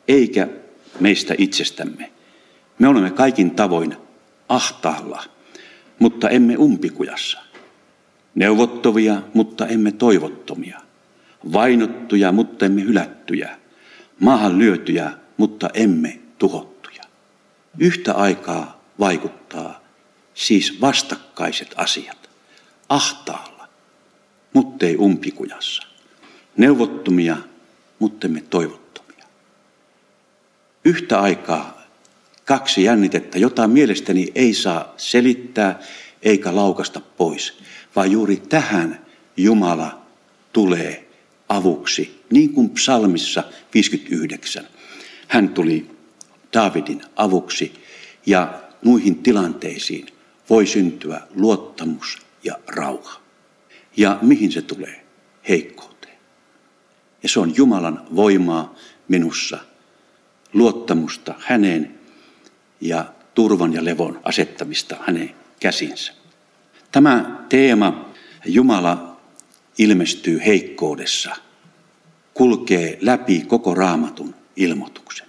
[0.08, 0.48] eikä
[1.00, 2.12] meistä itsestämme.
[2.78, 3.96] Me olemme kaikin tavoin
[4.48, 5.24] ahtaalla,
[5.98, 7.38] mutta emme umpikujassa.
[8.34, 10.80] Neuvottovia, mutta emme toivottomia.
[11.52, 13.56] Vainottuja, mutta emme hylättyjä.
[14.20, 17.02] Maahan lyötyjä, mutta emme tuhottuja.
[17.78, 19.80] Yhtä aikaa vaikuttaa
[20.34, 22.30] siis vastakkaiset asiat.
[22.88, 23.55] Ahtaalla,
[24.56, 25.82] mutta ei umpikujassa.
[26.56, 27.36] Neuvottomia,
[27.98, 29.24] mutta emme toivottomia.
[30.84, 31.82] Yhtä aikaa
[32.44, 35.80] kaksi jännitettä, jota mielestäni ei saa selittää
[36.22, 37.58] eikä laukasta pois,
[37.96, 40.02] vaan juuri tähän Jumala
[40.52, 41.08] tulee
[41.48, 44.68] avuksi, niin kuin psalmissa 59.
[45.28, 45.90] Hän tuli
[46.52, 47.72] Davidin avuksi
[48.26, 50.06] ja muihin tilanteisiin
[50.50, 53.25] voi syntyä luottamus ja rauha.
[53.96, 55.06] Ja mihin se tulee?
[55.48, 56.18] Heikkouteen.
[57.22, 58.74] Ja se on Jumalan voimaa
[59.08, 59.58] minussa,
[60.52, 61.94] luottamusta häneen
[62.80, 63.04] ja
[63.34, 66.12] turvan ja levon asettamista hänen käsinsä.
[66.92, 68.10] Tämä teema,
[68.46, 69.20] Jumala
[69.78, 71.36] ilmestyy heikkoudessa,
[72.34, 75.26] kulkee läpi koko raamatun ilmoituksen.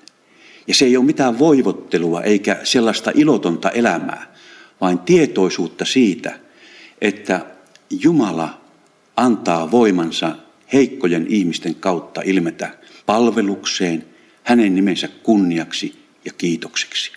[0.68, 4.36] Ja se ei ole mitään voivottelua eikä sellaista ilotonta elämää,
[4.82, 6.40] vaan tietoisuutta siitä,
[7.02, 7.46] että
[7.90, 8.62] Jumala
[9.16, 10.36] antaa voimansa
[10.74, 14.06] heikkojen ihmisten kautta ilmetä palvelukseen,
[14.44, 15.96] hänen nimensä kunniaksi
[16.26, 17.12] ja kiitokseksi.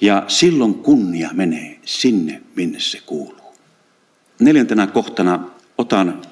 [0.00, 3.54] Ja silloin kunnia menee sinne, minne se kuuluu.
[4.38, 6.22] Neljäntenä kohtana otan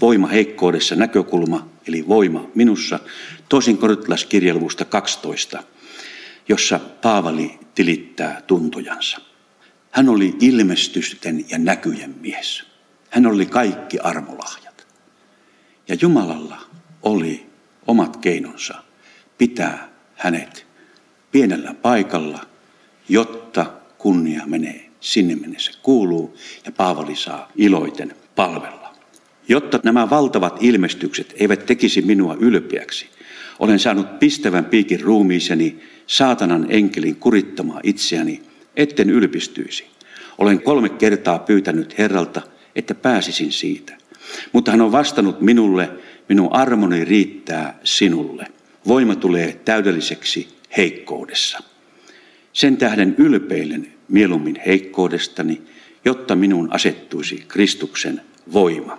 [0.00, 2.98] voima heikkoudessa näkökulma, eli voima minussa,
[3.48, 5.62] toisin korintalaiskirjeluvusta 12,
[6.48, 9.18] jossa Paavali tilittää tuntojansa.
[9.90, 12.69] Hän oli ilmestysten ja näkyjen mies.
[13.10, 14.86] Hän oli kaikki armolahjat.
[15.88, 16.60] Ja Jumalalla
[17.02, 17.46] oli
[17.86, 18.74] omat keinonsa
[19.38, 20.66] pitää hänet
[21.32, 22.46] pienellä paikalla,
[23.08, 23.66] jotta
[23.98, 28.94] kunnia menee sinne minne se kuuluu ja Paavali saa iloiten palvella.
[29.48, 33.10] Jotta nämä valtavat ilmestykset eivät tekisi minua ylpeäksi,
[33.58, 38.42] olen saanut pistävän piikin ruumiiseni saatanan enkelin kurittamaan itseäni,
[38.76, 39.86] etten ylpistyisi.
[40.38, 42.42] Olen kolme kertaa pyytänyt Herralta,
[42.80, 43.96] että pääsisin siitä.
[44.52, 45.90] Mutta hän on vastannut minulle,
[46.28, 48.46] minun armoni riittää sinulle.
[48.86, 51.58] Voima tulee täydelliseksi heikkoudessa.
[52.52, 55.62] Sen tähden ylpeilen mieluummin heikkoudestani,
[56.04, 58.20] jotta minun asettuisi Kristuksen
[58.52, 58.98] voima.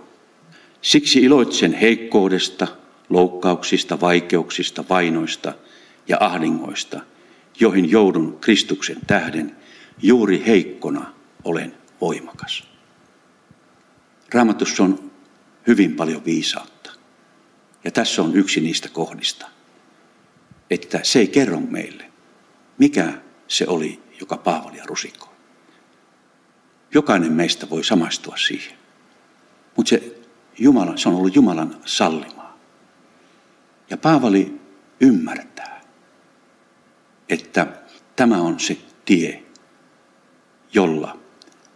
[0.82, 2.67] Siksi iloitsen heikkoudesta,
[3.10, 5.54] loukkauksista, vaikeuksista, vainoista
[6.08, 7.00] ja ahdingoista,
[7.60, 9.56] joihin joudun Kristuksen tähden,
[10.02, 11.13] juuri heikkona
[11.44, 12.71] olen voimakas.
[14.34, 15.12] Raamatussa on
[15.67, 16.91] hyvin paljon viisautta.
[17.84, 19.48] Ja tässä on yksi niistä kohdista,
[20.70, 22.12] että se ei kerro meille,
[22.78, 23.13] mikä
[23.48, 25.30] se oli, joka Paavalia rusikoi.
[26.94, 28.78] Jokainen meistä voi samastua siihen.
[29.78, 30.15] Mutta se,
[30.58, 32.60] Jumala, se on ollut Jumalan sallimaa.
[33.89, 34.62] Ja Paavali
[35.02, 35.82] ymmärtää,
[37.30, 37.67] että
[38.15, 39.44] tämä on se tie,
[40.74, 41.20] jolla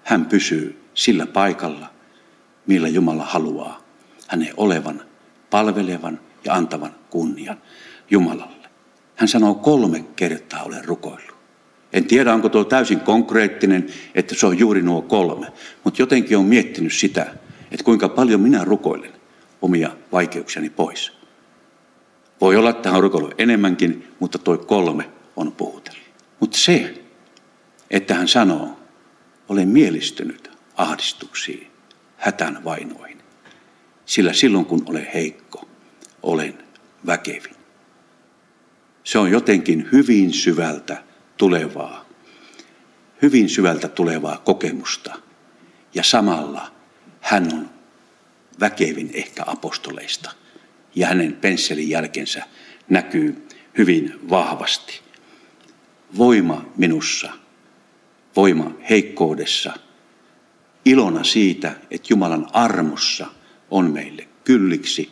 [0.04, 1.95] hän pysyy sillä paikalla,
[2.68, 3.82] millä Jumala haluaa
[4.28, 5.02] hänen olevan,
[5.50, 7.58] palvelevan ja antavan kunnian
[8.10, 8.70] Jumalalle.
[9.16, 11.36] Hän sanoo kolme kertaa olen rukoillut.
[11.94, 15.48] En tiedä, onko tuo täysin konkreettinen, että se on juuri nuo kolme,
[15.84, 17.22] mutta jotenkin on miettinyt sitä,
[17.72, 19.14] että kuinka paljon minä rukoilen
[19.62, 21.12] omia vaikeuksiani pois.
[22.42, 26.02] Voi olla, että hän on rukoillut enemmänkin, mutta tuo kolme on puhutellut.
[26.40, 27.04] Mutta se,
[27.92, 28.80] että hän sanoo,
[29.50, 31.68] olen mielistynyt ahdistuksiin,
[32.26, 33.18] hätän vainoihin.
[34.06, 35.68] sillä silloin kun olen heikko,
[36.24, 36.58] olen
[37.06, 37.56] väkevin.
[39.04, 41.04] Se on jotenkin hyvin syvältä
[41.38, 42.06] tulevaa,
[43.22, 45.16] hyvin syvältä tulevaa kokemusta.
[45.94, 46.72] Ja samalla
[47.22, 47.70] hän on
[48.60, 50.32] väkevin ehkä apostoleista.
[50.96, 52.44] Ja hänen pensselin jälkensä
[52.90, 55.02] näkyy hyvin vahvasti.
[56.18, 57.32] Voima minussa,
[58.36, 59.74] voima heikkoudessa,
[60.86, 63.28] ilona siitä, että Jumalan armossa
[63.72, 65.12] on meille kylliksi.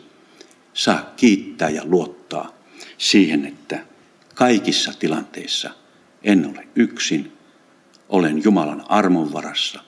[0.72, 2.52] Saa kiittää ja luottaa
[2.98, 3.86] siihen, että
[4.34, 5.70] kaikissa tilanteissa
[6.22, 7.32] en ole yksin,
[8.08, 9.80] olen Jumalan armon varassa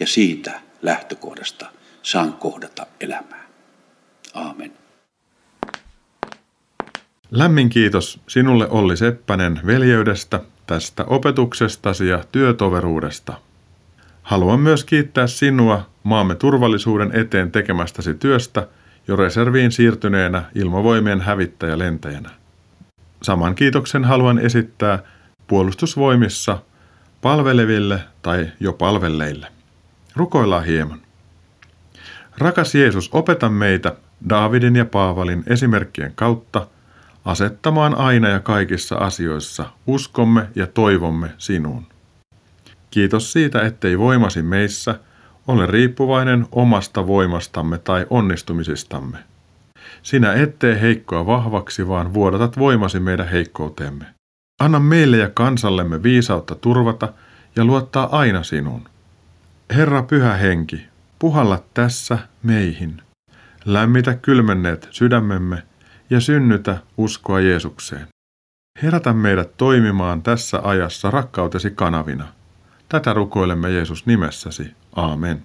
[0.00, 1.66] ja siitä lähtökohdasta
[2.02, 3.48] saan kohdata elämää.
[4.34, 4.72] Aamen.
[7.30, 13.40] Lämmin kiitos sinulle Olli Seppänen veljeydestä, tästä opetuksestasi ja työtoveruudesta.
[14.22, 18.68] Haluan myös kiittää sinua maamme turvallisuuden eteen tekemästäsi työstä
[19.08, 22.30] jo reserviin siirtyneenä ilmavoimien hävittäjälentäjänä.
[23.22, 24.98] Saman kiitoksen haluan esittää
[25.46, 26.58] puolustusvoimissa
[27.22, 29.46] palveleville tai jo palvelleille.
[30.16, 31.00] Rukoillaan hieman.
[32.38, 33.96] Rakas Jeesus, opeta meitä
[34.28, 36.66] Daavidin ja Paavalin esimerkkien kautta
[37.24, 41.91] asettamaan aina ja kaikissa asioissa uskomme ja toivomme sinuun.
[42.92, 44.98] Kiitos siitä, ettei voimasi meissä
[45.46, 49.18] ole riippuvainen omasta voimastamme tai onnistumisistamme.
[50.02, 54.04] Sinä ettei heikkoa vahvaksi, vaan vuodatat voimasi meidän heikkouteemme.
[54.60, 57.12] Anna meille ja kansallemme viisautta turvata
[57.56, 58.88] ja luottaa aina sinuun.
[59.74, 60.86] Herra Pyhä Henki,
[61.18, 63.02] puhalla tässä meihin.
[63.64, 65.62] Lämmitä kylmenneet sydämemme
[66.10, 68.06] ja synnytä uskoa Jeesukseen.
[68.82, 72.41] Herätä meidät toimimaan tässä ajassa rakkautesi kanavina.
[72.92, 74.70] Tätä rukoilemme Jeesus nimessäsi.
[74.96, 75.42] Aamen.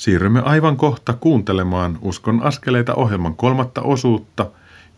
[0.00, 4.50] Siirrymme aivan kohta kuuntelemaan Uskon askeleita ohjelman kolmatta osuutta,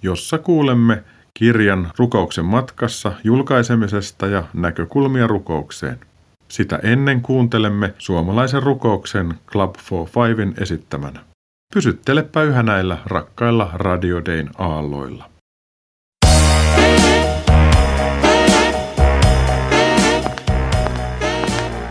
[0.02, 6.00] jossa kuulemme kirjan rukouksen matkassa julkaisemisesta ja näkökulmia rukoukseen.
[6.48, 11.20] Sitä ennen kuuntelemme suomalaisen rukouksen Club for Fivein esittämänä.
[11.74, 15.35] Pysyttelepä yhä näillä rakkailla Radio Dayn aalloilla.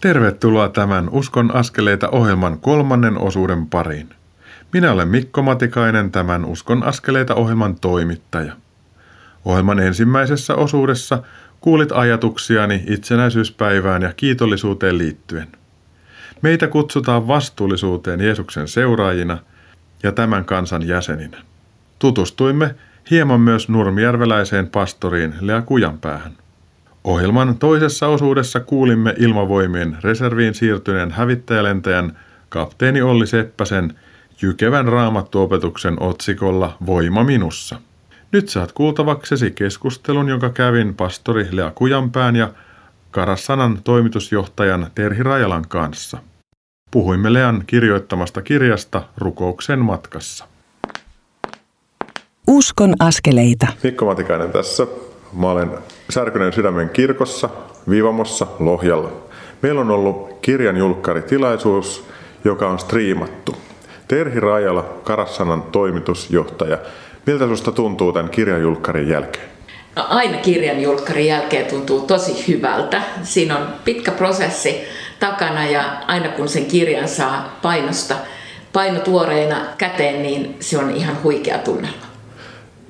[0.00, 4.08] Tervetuloa tämän Uskon askeleita ohjelman kolmannen osuuden pariin.
[4.72, 8.52] Minä olen Mikko Matikainen, tämän Uskon askeleita ohjelman toimittaja.
[9.44, 11.22] Ohjelman ensimmäisessä osuudessa
[11.60, 15.48] kuulit ajatuksiani itsenäisyyspäivään ja kiitollisuuteen liittyen.
[16.42, 19.38] Meitä kutsutaan vastuullisuuteen Jeesuksen seuraajina
[20.02, 21.38] ja tämän kansan jäseninä.
[21.98, 22.74] Tutustuimme
[23.10, 26.32] hieman myös nurmijärveläiseen pastoriin Lea Kujanpäähän.
[27.04, 33.94] Ohjelman toisessa osuudessa kuulimme ilmavoimien reserviin siirtyneen hävittäjälentäjän kapteeni Olli Seppäsen
[34.42, 37.80] jykevän raamattuopetuksen otsikolla Voima minussa.
[38.32, 42.50] Nyt saat kuultavaksesi keskustelun, jonka kävin pastori Lea Kujanpään ja
[43.10, 46.18] Karassanan toimitusjohtajan Terhi Rajalan kanssa.
[46.90, 50.44] Puhuimme Lean kirjoittamasta kirjasta Rukouksen matkassa.
[52.46, 53.66] Uskon askeleita.
[53.82, 54.86] Mikko Matikainen tässä.
[55.32, 55.70] Mä olen
[56.10, 57.48] Särkyneen sydämen kirkossa,
[57.90, 59.12] Viivamossa, Lohjalla.
[59.62, 62.04] Meillä on ollut kirjan julkkaritilaisuus,
[62.44, 63.56] joka on striimattu.
[64.08, 66.78] Terhi Rajala, Karassanan toimitusjohtaja.
[67.26, 69.48] Miltä susta tuntuu tämän kirjan julkkarin jälkeen?
[69.96, 73.02] No, aina kirjan julkkarin jälkeen tuntuu tosi hyvältä.
[73.22, 74.84] Siinä on pitkä prosessi
[75.20, 78.14] takana ja aina kun sen kirjan saa painosta
[78.72, 82.06] painotuoreena käteen, niin se on ihan huikea tunnelma.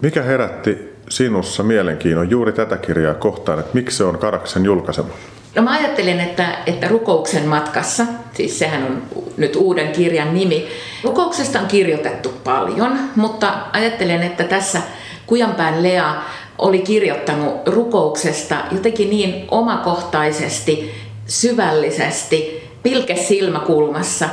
[0.01, 5.09] Mikä herätti sinussa mielenkiinnon juuri tätä kirjaa kohtaan, että miksi se on Karaksen julkaisema?
[5.54, 9.02] No mä ajattelin, että, että rukouksen matkassa, siis sehän on
[9.36, 10.68] nyt uuden kirjan nimi,
[11.04, 14.82] rukouksesta on kirjoitettu paljon, mutta ajattelen, että tässä
[15.26, 16.14] Kujanpään Lea
[16.59, 20.92] oli kirjoittanut rukouksesta jotenkin niin omakohtaisesti,
[21.26, 24.28] syvällisesti, pilke silmäkulmassa.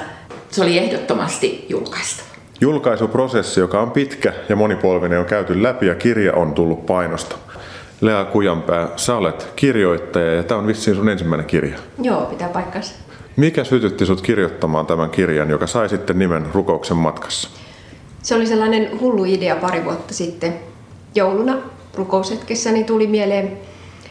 [0.51, 2.34] Se oli ehdottomasti julkaistava.
[2.61, 7.35] Julkaisuprosessi, joka on pitkä ja monipolvinen, on käyty läpi ja kirja on tullut painosta.
[8.01, 11.77] Lea Kujanpää, sä olet kirjoittaja ja tämä on vissiin sun ensimmäinen kirja.
[12.01, 12.93] Joo, pitää paikkansa.
[13.35, 17.49] Mikä sytytti sut kirjoittamaan tämän kirjan, joka sai sitten nimen Rukouksen matkassa?
[18.21, 20.53] Se oli sellainen hullu idea pari vuotta sitten
[21.15, 21.57] jouluna
[21.93, 23.57] rukoushetkessä, niin tuli mieleen,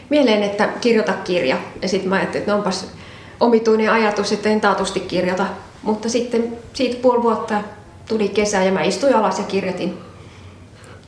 [0.09, 1.57] mieleen että kirjoita kirja.
[1.81, 2.91] Ja sitten mä ajattelin, että no onpas
[3.39, 5.45] omituinen ajatus, että en taatusti kirjoita.
[5.83, 7.61] Mutta sitten siitä puoli vuotta
[8.07, 9.97] tuli kesä ja mä istuin alas ja kirjoitin.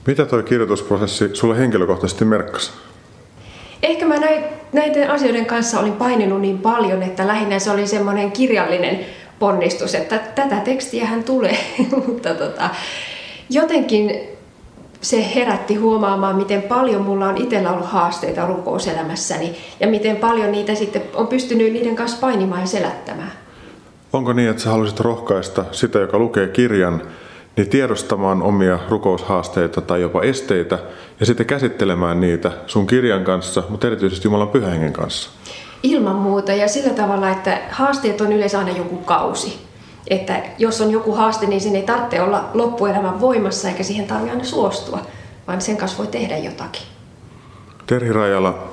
[0.08, 2.72] Mitä tuo kirjoitusprosessi sulle henkilökohtaisesti merkkasi?
[3.84, 4.16] Ehkä mä
[4.74, 9.00] näiden asioiden kanssa olin paininut niin paljon, että lähinnä se oli semmoinen kirjallinen
[9.40, 11.58] ponnistus, että tätä tekstiä hän tulee.
[12.08, 12.70] Mutta tota,
[13.50, 14.12] jotenkin
[15.02, 20.76] se herätti huomaamaan, miten paljon mulla on itsellä ollut haasteita rukouselämässäni ja miten paljon niitä
[20.76, 23.47] sitten on pystynyt niiden kanssa painimaan ja selättämään.
[24.14, 27.02] Onko niin, että sä haluaisit rohkaista sitä, joka lukee kirjan,
[27.58, 30.80] niin tiedostamaan omia rukoushaasteita tai jopa esteitä
[31.20, 35.30] ja sitten käsittelemään niitä sun kirjan kanssa, mutta erityisesti Jumalan pyhähengen kanssa?
[35.84, 39.68] Ilman muuta ja sillä tavalla, että haasteet on yleensä aina joku kausi.
[40.08, 44.32] Että jos on joku haaste, niin sen ei tarvitse olla loppuelämän voimassa eikä siihen tarvitse
[44.32, 45.00] aina suostua,
[45.48, 46.82] vaan sen kanssa voi tehdä jotakin.
[47.88, 48.68] Terhi Rajala,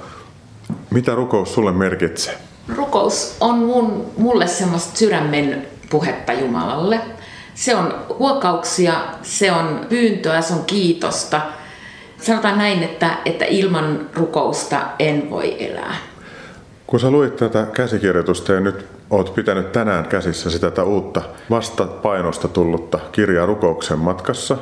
[0.91, 2.35] mitä rukous sulle merkitsee?
[2.69, 7.01] Rukous on mun, mulle semmoista sydämen puhetta Jumalalle.
[7.55, 11.41] Se on huokauksia, se on pyyntöä, se on kiitosta.
[12.21, 15.97] Sanotaan näin, että, että ilman rukousta en voi elää.
[16.87, 22.49] Kun sä luit tätä käsikirjoitusta ja nyt oot pitänyt tänään käsissä tätä uutta vasta painosta
[22.49, 24.57] tullutta kirjaa rukouksen matkassa,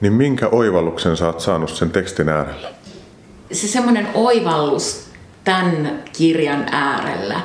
[0.00, 2.68] niin minkä oivalluksen sä oot saanut sen tekstin äärellä?
[3.52, 5.13] Se semmoinen oivallus
[5.44, 7.40] tämän kirjan äärellä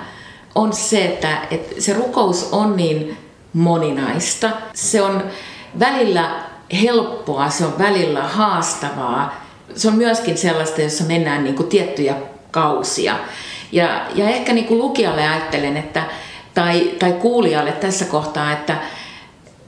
[0.55, 3.17] on se, että, että se rukous on niin
[3.53, 4.49] moninaista.
[4.73, 5.23] Se on
[5.79, 6.35] välillä
[6.81, 9.45] helppoa, se on välillä haastavaa.
[9.75, 12.15] Se on myöskin sellaista, jossa mennään niin kuin tiettyjä
[12.51, 13.15] kausia.
[13.71, 16.03] Ja, ja ehkä niin kuin lukijalle ajattelen, että,
[16.53, 18.77] tai, tai kuulijalle tässä kohtaa, että,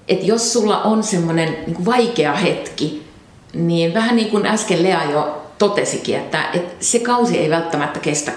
[0.08, 3.08] että jos sulla on semmoinen niin vaikea hetki,
[3.54, 8.32] niin vähän niin kuin äsken Lea jo totesikin, että, että se kausi ei välttämättä kestä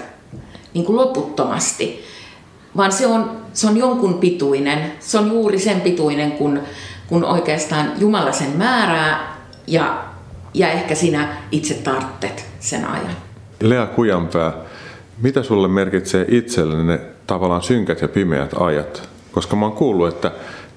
[0.73, 2.03] niin kuin loputtomasti,
[2.77, 4.91] vaan se on, se on jonkun pituinen.
[4.99, 6.59] Se on juuri sen pituinen, kun,
[7.07, 10.03] kun oikeastaan Jumala sen määrää ja,
[10.53, 13.15] ja ehkä sinä itse tarttet sen ajan.
[13.61, 14.53] Lea Kujanpää,
[15.21, 19.09] mitä sulle merkitsee itselle ne tavallaan synkät ja pimeät ajat?
[19.31, 20.31] Koska mä oon kuullut, että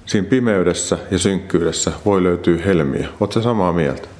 [0.05, 3.07] siinä pimeydessä ja synkkyydessä voi löytyä helmiä.
[3.19, 4.18] Oletko samaa mieltä?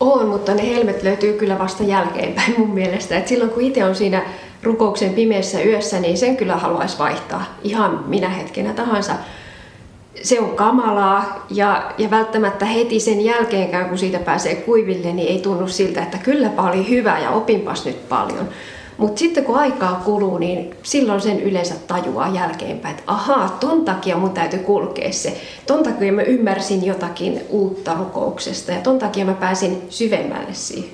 [0.00, 3.18] On, mutta ne helmet löytyy kyllä vasta jälkeenpäin mun mielestä.
[3.18, 4.22] Et silloin kun itse on siinä
[4.62, 9.12] rukouksen pimeässä yössä, niin sen kyllä haluaisi vaihtaa ihan minä hetkenä tahansa.
[10.22, 15.38] Se on kamalaa ja, ja välttämättä heti sen jälkeenkään, kun siitä pääsee kuiville, niin ei
[15.40, 18.48] tunnu siltä, että kylläpä oli hyvä ja opinpas nyt paljon.
[18.98, 24.16] Mutta sitten kun aikaa kuluu, niin silloin sen yleensä tajuaa jälkeenpäin, että ahaa, ton takia
[24.16, 25.40] mun täytyy kulkea se.
[25.66, 30.90] Ton takia mä ymmärsin jotakin uutta rukouksesta ja ton takia mä pääsin syvemmälle siihen.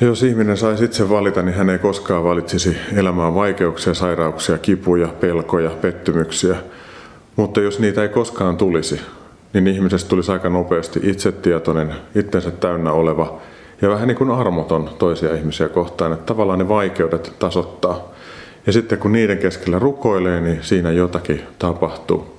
[0.00, 5.70] Jos ihminen saisi itse valita, niin hän ei koskaan valitsisi elämään vaikeuksia, sairauksia, kipuja, pelkoja,
[5.70, 6.56] pettymyksiä.
[7.36, 9.00] Mutta jos niitä ei koskaan tulisi,
[9.52, 13.40] niin ihmisestä tulisi aika nopeasti itsetietoinen, itsensä täynnä oleva
[13.82, 18.12] ja vähän niin kuin armoton toisia ihmisiä kohtaan, että tavallaan ne vaikeudet tasoittaa.
[18.66, 22.38] Ja sitten kun niiden keskellä rukoilee, niin siinä jotakin tapahtuu.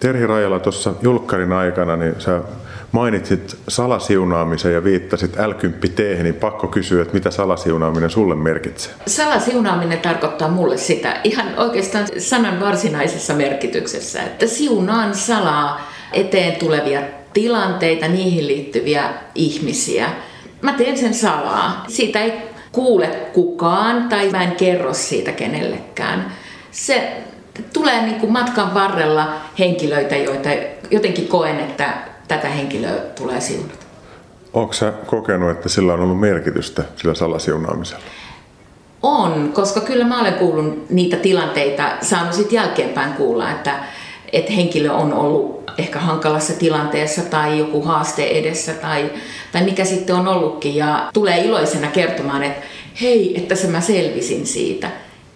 [0.00, 2.40] Terhi Rajala tuossa julkkarin aikana, niin sä
[2.92, 5.52] mainitsit salasiunaamisen ja viittasit l
[6.22, 8.92] niin pakko kysyä, että mitä salasiunaaminen sulle merkitsee?
[9.06, 17.02] Salasiunaaminen tarkoittaa mulle sitä ihan oikeastaan sanan varsinaisessa merkityksessä, että siunaan salaa eteen tulevia
[17.32, 20.10] tilanteita, niihin liittyviä ihmisiä–
[20.62, 21.84] Mä teen sen salaa.
[21.88, 22.32] Siitä ei
[22.72, 26.32] kuule kukaan tai mä en kerro siitä kenellekään.
[26.70, 27.22] Se
[27.72, 30.48] tulee niin kuin matkan varrella henkilöitä, joita
[30.90, 31.94] jotenkin koen, että
[32.28, 33.74] tätä henkilöä tulee siunata.
[34.52, 38.04] Onko sä kokenut, että sillä on ollut merkitystä sillä salasiunaamisella?
[39.02, 43.84] On, koska kyllä mä olen kuullut niitä tilanteita, saanut sitten jälkeenpäin kuulla, että,
[44.32, 49.10] että henkilö on ollut ehkä hankalassa tilanteessa tai joku haaste edessä tai,
[49.52, 50.76] tai mikä sitten on ollutkin.
[50.76, 52.62] Ja tulee iloisena kertomaan, että
[53.00, 54.90] hei, että se mä selvisin siitä,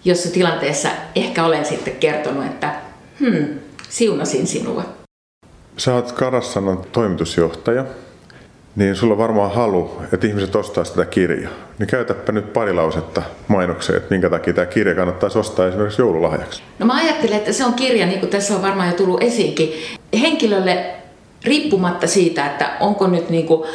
[0.05, 2.75] jossa tilanteessa ehkä olen sitten kertonut, että
[3.19, 4.83] hmm, siunasin sinua.
[5.77, 7.85] Sä oot Karassanon toimitusjohtaja
[8.77, 11.51] niin sulla on varmaan halu, että ihmiset ostaa sitä kirjaa.
[11.79, 16.61] Niin käytäpä nyt pari lausetta mainokseen, että minkä takia tämä kirja kannattaisi ostaa esimerkiksi joululahjaksi.
[16.79, 19.73] No mä ajattelen, että se on kirja, niin kuin tässä on varmaan jo tullut esiinkin,
[20.21, 20.85] henkilölle
[21.45, 23.69] riippumatta siitä, että onko nyt niin kuin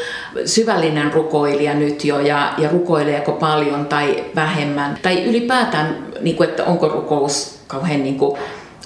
[0.45, 6.65] syvällinen rukoilija nyt jo ja, ja rukoileeko paljon tai vähemmän, tai ylipäätään, niin kuin, että
[6.65, 8.39] onko rukous kauhean niin kuin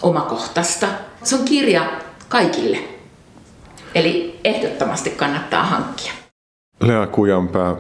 [0.03, 0.87] omakohtaista.
[1.23, 1.87] Se on kirja
[2.29, 2.96] kaikille
[3.97, 6.13] Eli ehdottomasti kannattaa hankkia.
[6.81, 7.77] Lea Kujanpää,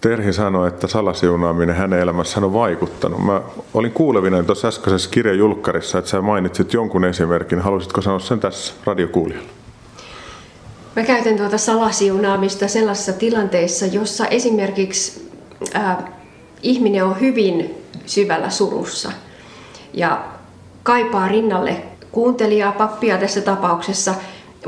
[0.00, 3.24] Terhi sanoi, että salasiunaaminen hänen elämässään on vaikuttanut.
[3.24, 3.42] Mä
[3.74, 7.60] olin kuulevinen tuossa äskeisessä kirjajulkkarissa, että sä mainitsit jonkun esimerkin.
[7.60, 9.48] Haluaisitko sanoa sen tässä radiokuulijalla?
[10.96, 15.30] Mä käytän tuota salasiunaamista sellaisissa tilanteissa, jossa esimerkiksi
[15.74, 16.12] ää,
[16.62, 17.74] ihminen on hyvin
[18.06, 19.12] syvällä surussa
[19.94, 20.24] ja
[20.82, 21.82] kaipaa rinnalle
[22.12, 24.14] kuuntelijaa, pappia tässä tapauksessa,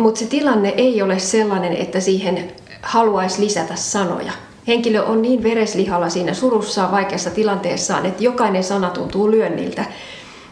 [0.01, 4.33] mutta se tilanne ei ole sellainen, että siihen haluaisi lisätä sanoja.
[4.67, 9.85] Henkilö on niin vereslihalla siinä surussaan, vaikeassa tilanteessaan, että jokainen sana tuntuu lyönniltä.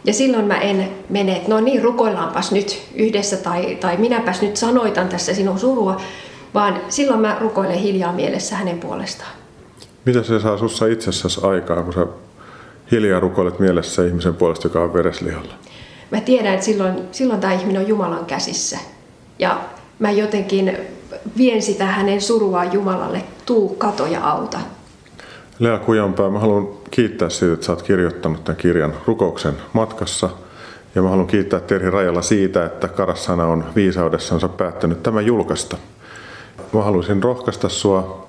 [0.05, 4.57] Ja silloin mä en mene, että no niin, rukoillaanpas nyt yhdessä tai, tai minäpäs nyt
[4.57, 6.01] sanoitan tässä sinun surua,
[6.53, 9.31] vaan silloin mä rukoilen hiljaa mielessä hänen puolestaan.
[10.05, 12.07] Mitä se saa sussa itsessäsi aikaa, kun sä
[12.91, 15.53] hiljaa rukoilet mielessä ihmisen puolesta, joka on vereslihalla?
[16.11, 18.77] Mä tiedän, että silloin, silloin tämä ihminen on Jumalan käsissä.
[19.39, 19.61] Ja
[19.99, 20.77] mä jotenkin
[21.37, 24.59] vien sitä hänen suruaan Jumalalle, tuu kato ja auta.
[25.59, 30.29] Lea Kujanpää, mä haluan kiittää siitä, että sä oot kirjoittanut tämän kirjan rukouksen matkassa.
[30.95, 35.77] Ja mä haluan kiittää Terhi Rajalla siitä, että Karassana on viisaudessansa päättänyt tämän julkaista.
[36.73, 38.27] Mä haluaisin rohkaista sua,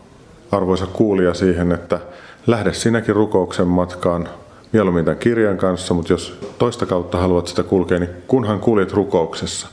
[0.50, 2.00] arvoisa kuulija, siihen, että
[2.46, 4.28] lähde sinäkin rukouksen matkaan
[4.72, 9.68] mieluummin tämän kirjan kanssa, mutta jos toista kautta haluat sitä kulkea, niin kunhan kuljet rukouksessa.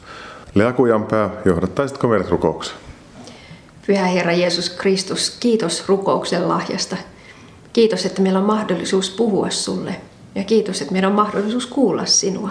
[0.57, 2.77] Lea Kujanpää, johdattaisitko meidät rukoukseen?
[3.87, 6.97] Pyhä Herra Jeesus Kristus, kiitos rukouksen lahjasta.
[7.73, 9.95] Kiitos, että meillä on mahdollisuus puhua sulle.
[10.35, 12.49] Ja kiitos, että meillä on mahdollisuus kuulla sinua.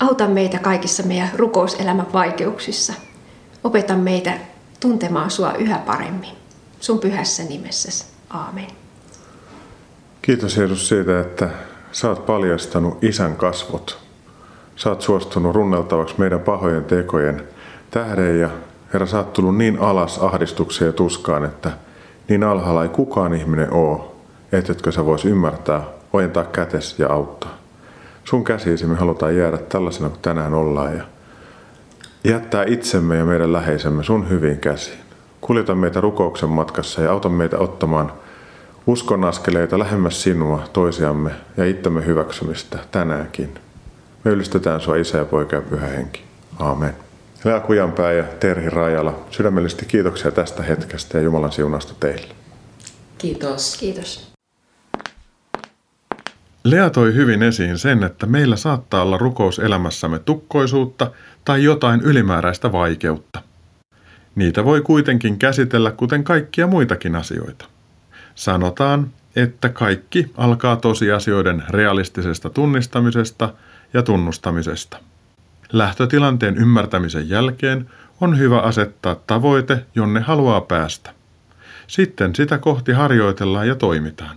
[0.00, 2.92] Auta meitä kaikissa meidän rukouselämän vaikeuksissa.
[3.64, 4.38] Opeta meitä
[4.80, 6.36] tuntemaan sua yhä paremmin.
[6.80, 8.04] Sun pyhässä nimessäsi.
[8.30, 8.66] Aamen.
[10.22, 11.50] Kiitos Jeesus siitä, että
[11.92, 14.09] sä oot paljastanut isän kasvot.
[14.82, 17.42] Sä oot suostunut runneltavaksi meidän pahojen tekojen
[17.90, 18.48] tähden ja
[18.92, 21.70] Herra, sä oot tullut niin alas ahdistukseen ja tuskaan, että
[22.28, 24.16] niin alhaalla ei kukaan ihminen oo,
[24.52, 27.58] ettetkö sä vois ymmärtää, ojentaa kätes ja auttaa.
[28.24, 31.04] Sun käsiisi me halutaan jäädä tällaisena kuin tänään ollaan ja
[32.24, 34.98] jättää itsemme ja meidän läheisemme sun hyvin käsiin.
[35.40, 38.12] Kuljeta meitä rukouksen matkassa ja auta meitä ottamaan
[38.86, 43.54] uskon askeleita lähemmäs sinua, toisiamme ja itsemme hyväksymistä tänäänkin.
[44.24, 46.24] Me ylistetään sua Isä ja Poika ja Pyhä Henki.
[46.58, 46.94] Aamen.
[47.44, 52.34] Lea Kujanpää ja Terhi Rajala, sydämellisesti kiitoksia tästä hetkestä ja Jumalan siunasta teille.
[53.18, 53.76] Kiitos.
[53.76, 54.30] Kiitos.
[56.64, 61.10] Lea toi hyvin esiin sen, että meillä saattaa olla rukouselämässämme tukkoisuutta
[61.44, 63.42] tai jotain ylimääräistä vaikeutta.
[64.34, 67.64] Niitä voi kuitenkin käsitellä kuten kaikkia muitakin asioita.
[68.34, 73.54] Sanotaan, että kaikki alkaa tosiasioiden realistisesta tunnistamisesta
[73.92, 74.96] ja tunnustamisesta–
[75.72, 81.14] Lähtötilanteen ymmärtämisen jälkeen on hyvä asettaa tavoite, jonne haluaa päästä.
[81.86, 84.36] Sitten sitä kohti harjoitellaan ja toimitaan.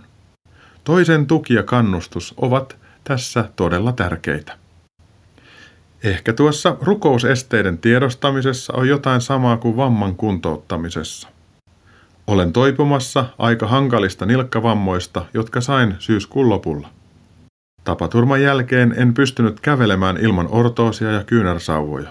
[0.84, 4.58] Toisen tuki ja kannustus ovat tässä todella tärkeitä.
[6.04, 11.28] Ehkä tuossa rukousesteiden tiedostamisessa on jotain samaa kuin vamman kuntouttamisessa.
[12.26, 16.88] Olen toipumassa aika hankalista nilkkavammoista, jotka sain syyskuun lopulla.
[17.84, 22.08] Tapaturman jälkeen en pystynyt kävelemään ilman ortoosia ja kyynärsauvoja.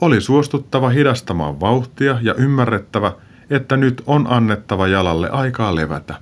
[0.00, 3.12] Oli suostuttava hidastamaan vauhtia ja ymmärrettävä,
[3.50, 6.14] että nyt on annettava jalalle aikaa levätä.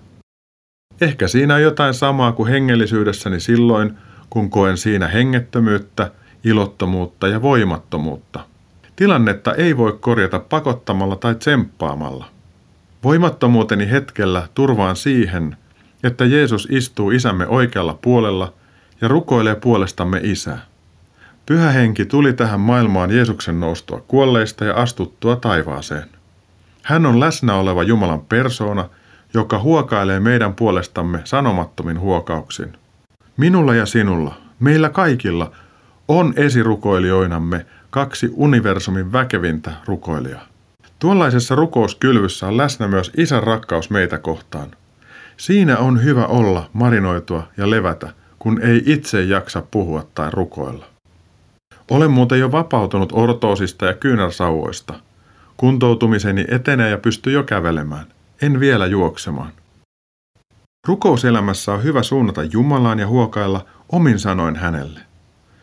[1.00, 3.94] Ehkä siinä on jotain samaa kuin hengellisyydessäni silloin,
[4.30, 6.10] kun koen siinä hengettömyyttä,
[6.44, 8.40] ilottomuutta ja voimattomuutta.
[8.96, 12.24] Tilannetta ei voi korjata pakottamalla tai tsemppaamalla.
[13.04, 15.56] Voimattomuuteni hetkellä turvaan siihen,
[16.02, 18.52] että Jeesus istuu isämme oikealla puolella
[19.00, 20.58] ja rukoilee puolestamme isää.
[21.46, 26.08] Pyhä henki tuli tähän maailmaan Jeesuksen noustua kuolleista ja astuttua taivaaseen.
[26.82, 28.88] Hän on läsnä oleva Jumalan persoona,
[29.34, 32.72] joka huokailee meidän puolestamme sanomattomin huokauksin.
[33.36, 35.52] Minulla ja sinulla, meillä kaikilla,
[36.08, 40.46] on esirukoilijoinamme kaksi universumin väkevintä rukoilijaa.
[40.98, 44.70] Tuollaisessa rukouskylvyssä on läsnä myös isän rakkaus meitä kohtaan.
[45.36, 48.12] Siinä on hyvä olla, marinoitua ja levätä,
[48.48, 50.86] kun ei itse jaksa puhua tai rukoilla.
[51.90, 54.94] Olen muuten jo vapautunut ortoosista ja kyynärsauvoista.
[55.56, 58.06] Kuntoutumiseni etenee ja pystyy jo kävelemään.
[58.42, 59.52] En vielä juoksemaan.
[60.86, 65.00] Rukouselämässä on hyvä suunnata Jumalaan ja huokailla omin sanoin hänelle.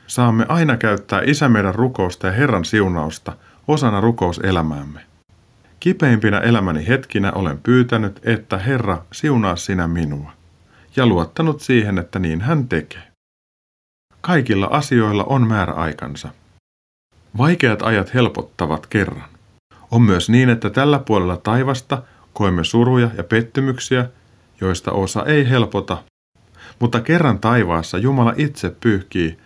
[0.08, 3.34] Saamme aina käyttää Isä meidän rukousta ja Herran siunausta
[3.68, 5.00] osana rukouselämäämme.
[5.80, 10.32] Kipeimpinä elämäni hetkinä olen pyytänyt, että Herra siunaa sinä minua
[10.96, 13.04] ja luottanut siihen, että niin hän tekee.
[14.22, 16.30] Kaikilla asioilla on määräaikansa.
[17.38, 19.30] Vaikeat ajat helpottavat kerran.
[19.92, 24.10] On myös niin, että tällä puolella taivasta koemme suruja ja pettymyksiä,
[24.62, 26.04] joista osa ei helpota,
[26.80, 29.38] mutta kerran taivaassa Jumala itse pyyhkii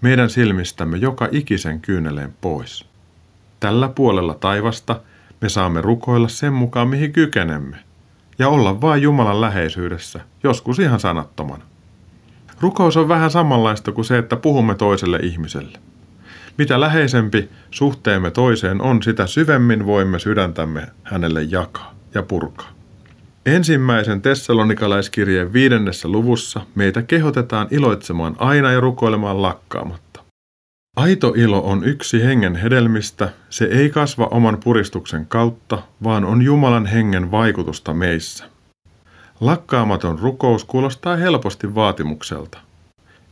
[0.00, 2.86] meidän silmistämme joka ikisen kyyneleen pois.
[3.60, 5.00] Tällä puolella taivasta
[5.40, 7.76] me saamme rukoilla sen mukaan, mihin kykenemme,
[8.38, 11.64] ja olla vain Jumalan läheisyydessä, joskus ihan sanattomana.
[12.60, 15.78] Rukous on vähän samanlaista kuin se, että puhumme toiselle ihmiselle.
[16.58, 22.68] Mitä läheisempi suhteemme toiseen on, sitä syvemmin voimme sydäntämme hänelle jakaa ja purkaa.
[23.46, 30.03] Ensimmäisen tessalonikalaiskirjeen viidennessä luvussa meitä kehotetaan iloitsemaan aina ja rukoilemaan lakkaamatta.
[30.96, 36.86] Aito ilo on yksi hengen hedelmistä, se ei kasva oman puristuksen kautta, vaan on Jumalan
[36.86, 38.44] hengen vaikutusta meissä.
[39.40, 42.58] Lakkaamaton rukous kuulostaa helposti vaatimukselta.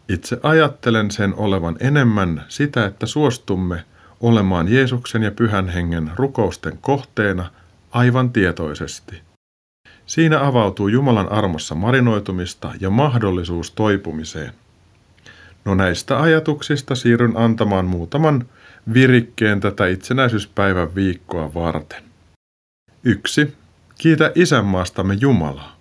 [0.08, 3.84] Itse ajattelen sen olevan enemmän sitä, että suostumme
[4.20, 7.50] olemaan Jeesuksen ja Pyhän Hengen rukousten kohteena
[7.90, 9.22] aivan tietoisesti.
[10.06, 14.52] Siinä avautuu Jumalan armossa marinoitumista ja mahdollisuus toipumiseen.
[15.64, 18.46] No näistä ajatuksista siirryn antamaan muutaman
[18.94, 22.02] virikkeen tätä itsenäisyyspäivän viikkoa varten.
[23.04, 23.54] 1.
[23.98, 25.76] Kiitä isänmaastamme Jumalaa.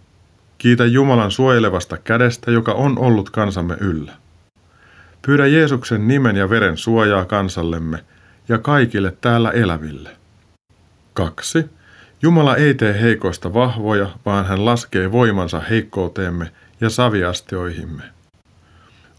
[0.58, 4.14] Kiitä Jumalan suojelevasta kädestä, joka on ollut kansamme yllä.
[5.22, 8.04] Pyydä Jeesuksen nimen ja veren suojaa kansallemme
[8.50, 10.10] ja kaikille täällä eläville.
[11.14, 11.70] 2.
[12.22, 16.52] Jumala ei tee heikoista vahvoja, vaan hän laskee voimansa heikkouteemme
[16.82, 18.04] ja saviastioihimme.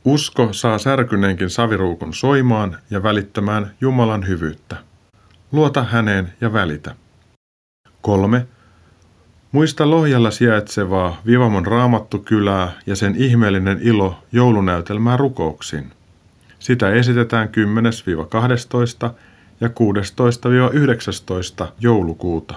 [0.04, 4.76] Usko saa särkyneenkin saviruukun soimaan ja välittämään Jumalan hyvyyttä.
[5.52, 6.94] Luota häneen ja välitä.
[8.00, 8.46] 3.
[9.52, 15.92] Muista Lohjalla sijaitsevaa Vivamon raamattukylää ja sen ihmeellinen ilo joulunäytelmää rukouksiin.
[16.58, 17.48] Sitä esitetään
[19.08, 19.10] 10-12
[19.60, 19.68] ja
[21.64, 22.54] 16-19 joulukuuta.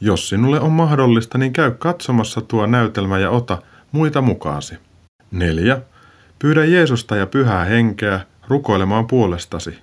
[0.00, 3.62] Jos sinulle on mahdollista, niin käy katsomassa tuo näytelmä ja ota
[3.92, 4.78] muita mukaasi.
[5.30, 5.80] 4.
[6.44, 9.78] Pyydä Jeesusta ja pyhää henkeä rukoilemaan puolestasi.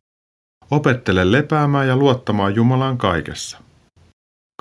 [0.72, 3.58] Opettele lepäämään ja luottamaan Jumalaan kaikessa.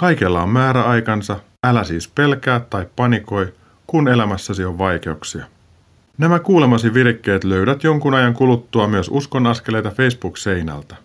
[0.00, 3.52] Kaikella on määräaikansa, älä siis pelkää tai panikoi,
[3.86, 5.44] kun elämässäsi on vaikeuksia.
[6.18, 10.96] Nämä kuulemasi virkkeet löydät jonkun ajan kuluttua myös Uskon askeleita Facebook-seinältä.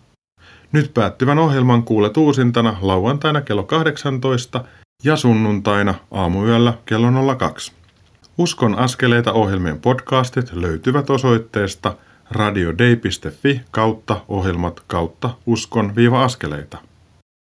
[0.71, 4.63] Nyt päättyvän ohjelman kuulet uusintana lauantaina kello 18
[5.03, 7.84] ja sunnuntaina aamuyöllä kello 02.
[8.37, 11.95] Uskon askeleita ohjelmien podcastit löytyvät osoitteesta
[12.31, 16.77] radiodei.fi kautta ohjelmat kautta uskon-askeleita.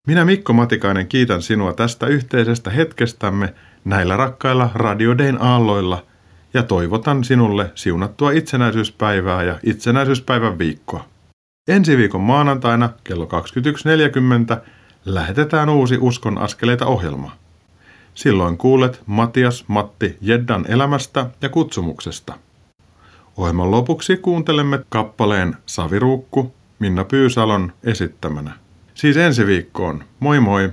[0.06, 6.04] Minä Mikko Matikainen kiitän sinua tästä yhteisestä hetkestämme näillä rakkailla Radiodein aalloilla
[6.54, 11.04] ja toivotan sinulle siunattua itsenäisyyspäivää ja itsenäisyyspäivän viikkoa.
[11.68, 13.28] Ensi viikon maanantaina kello
[14.54, 14.60] 21.40
[15.04, 17.36] lähetetään uusi Uskon askeleita ohjelma.
[18.20, 22.34] Silloin kuulet Matias Matti Jeddan elämästä ja kutsumuksesta.
[23.36, 28.52] Ohjelman lopuksi kuuntelemme kappaleen Saviruukku Minna Pyysalon esittämänä.
[28.94, 30.04] Siis ensi viikkoon.
[30.20, 30.70] Moi moi!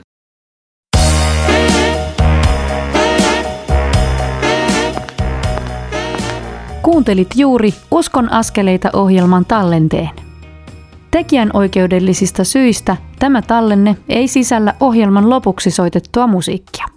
[6.82, 10.10] Kuuntelit juuri Uskon askeleita ohjelman tallenteen.
[11.12, 16.97] Tekijän oikeudellisista syistä tämä tallenne ei sisällä ohjelman lopuksi soitettua musiikkia.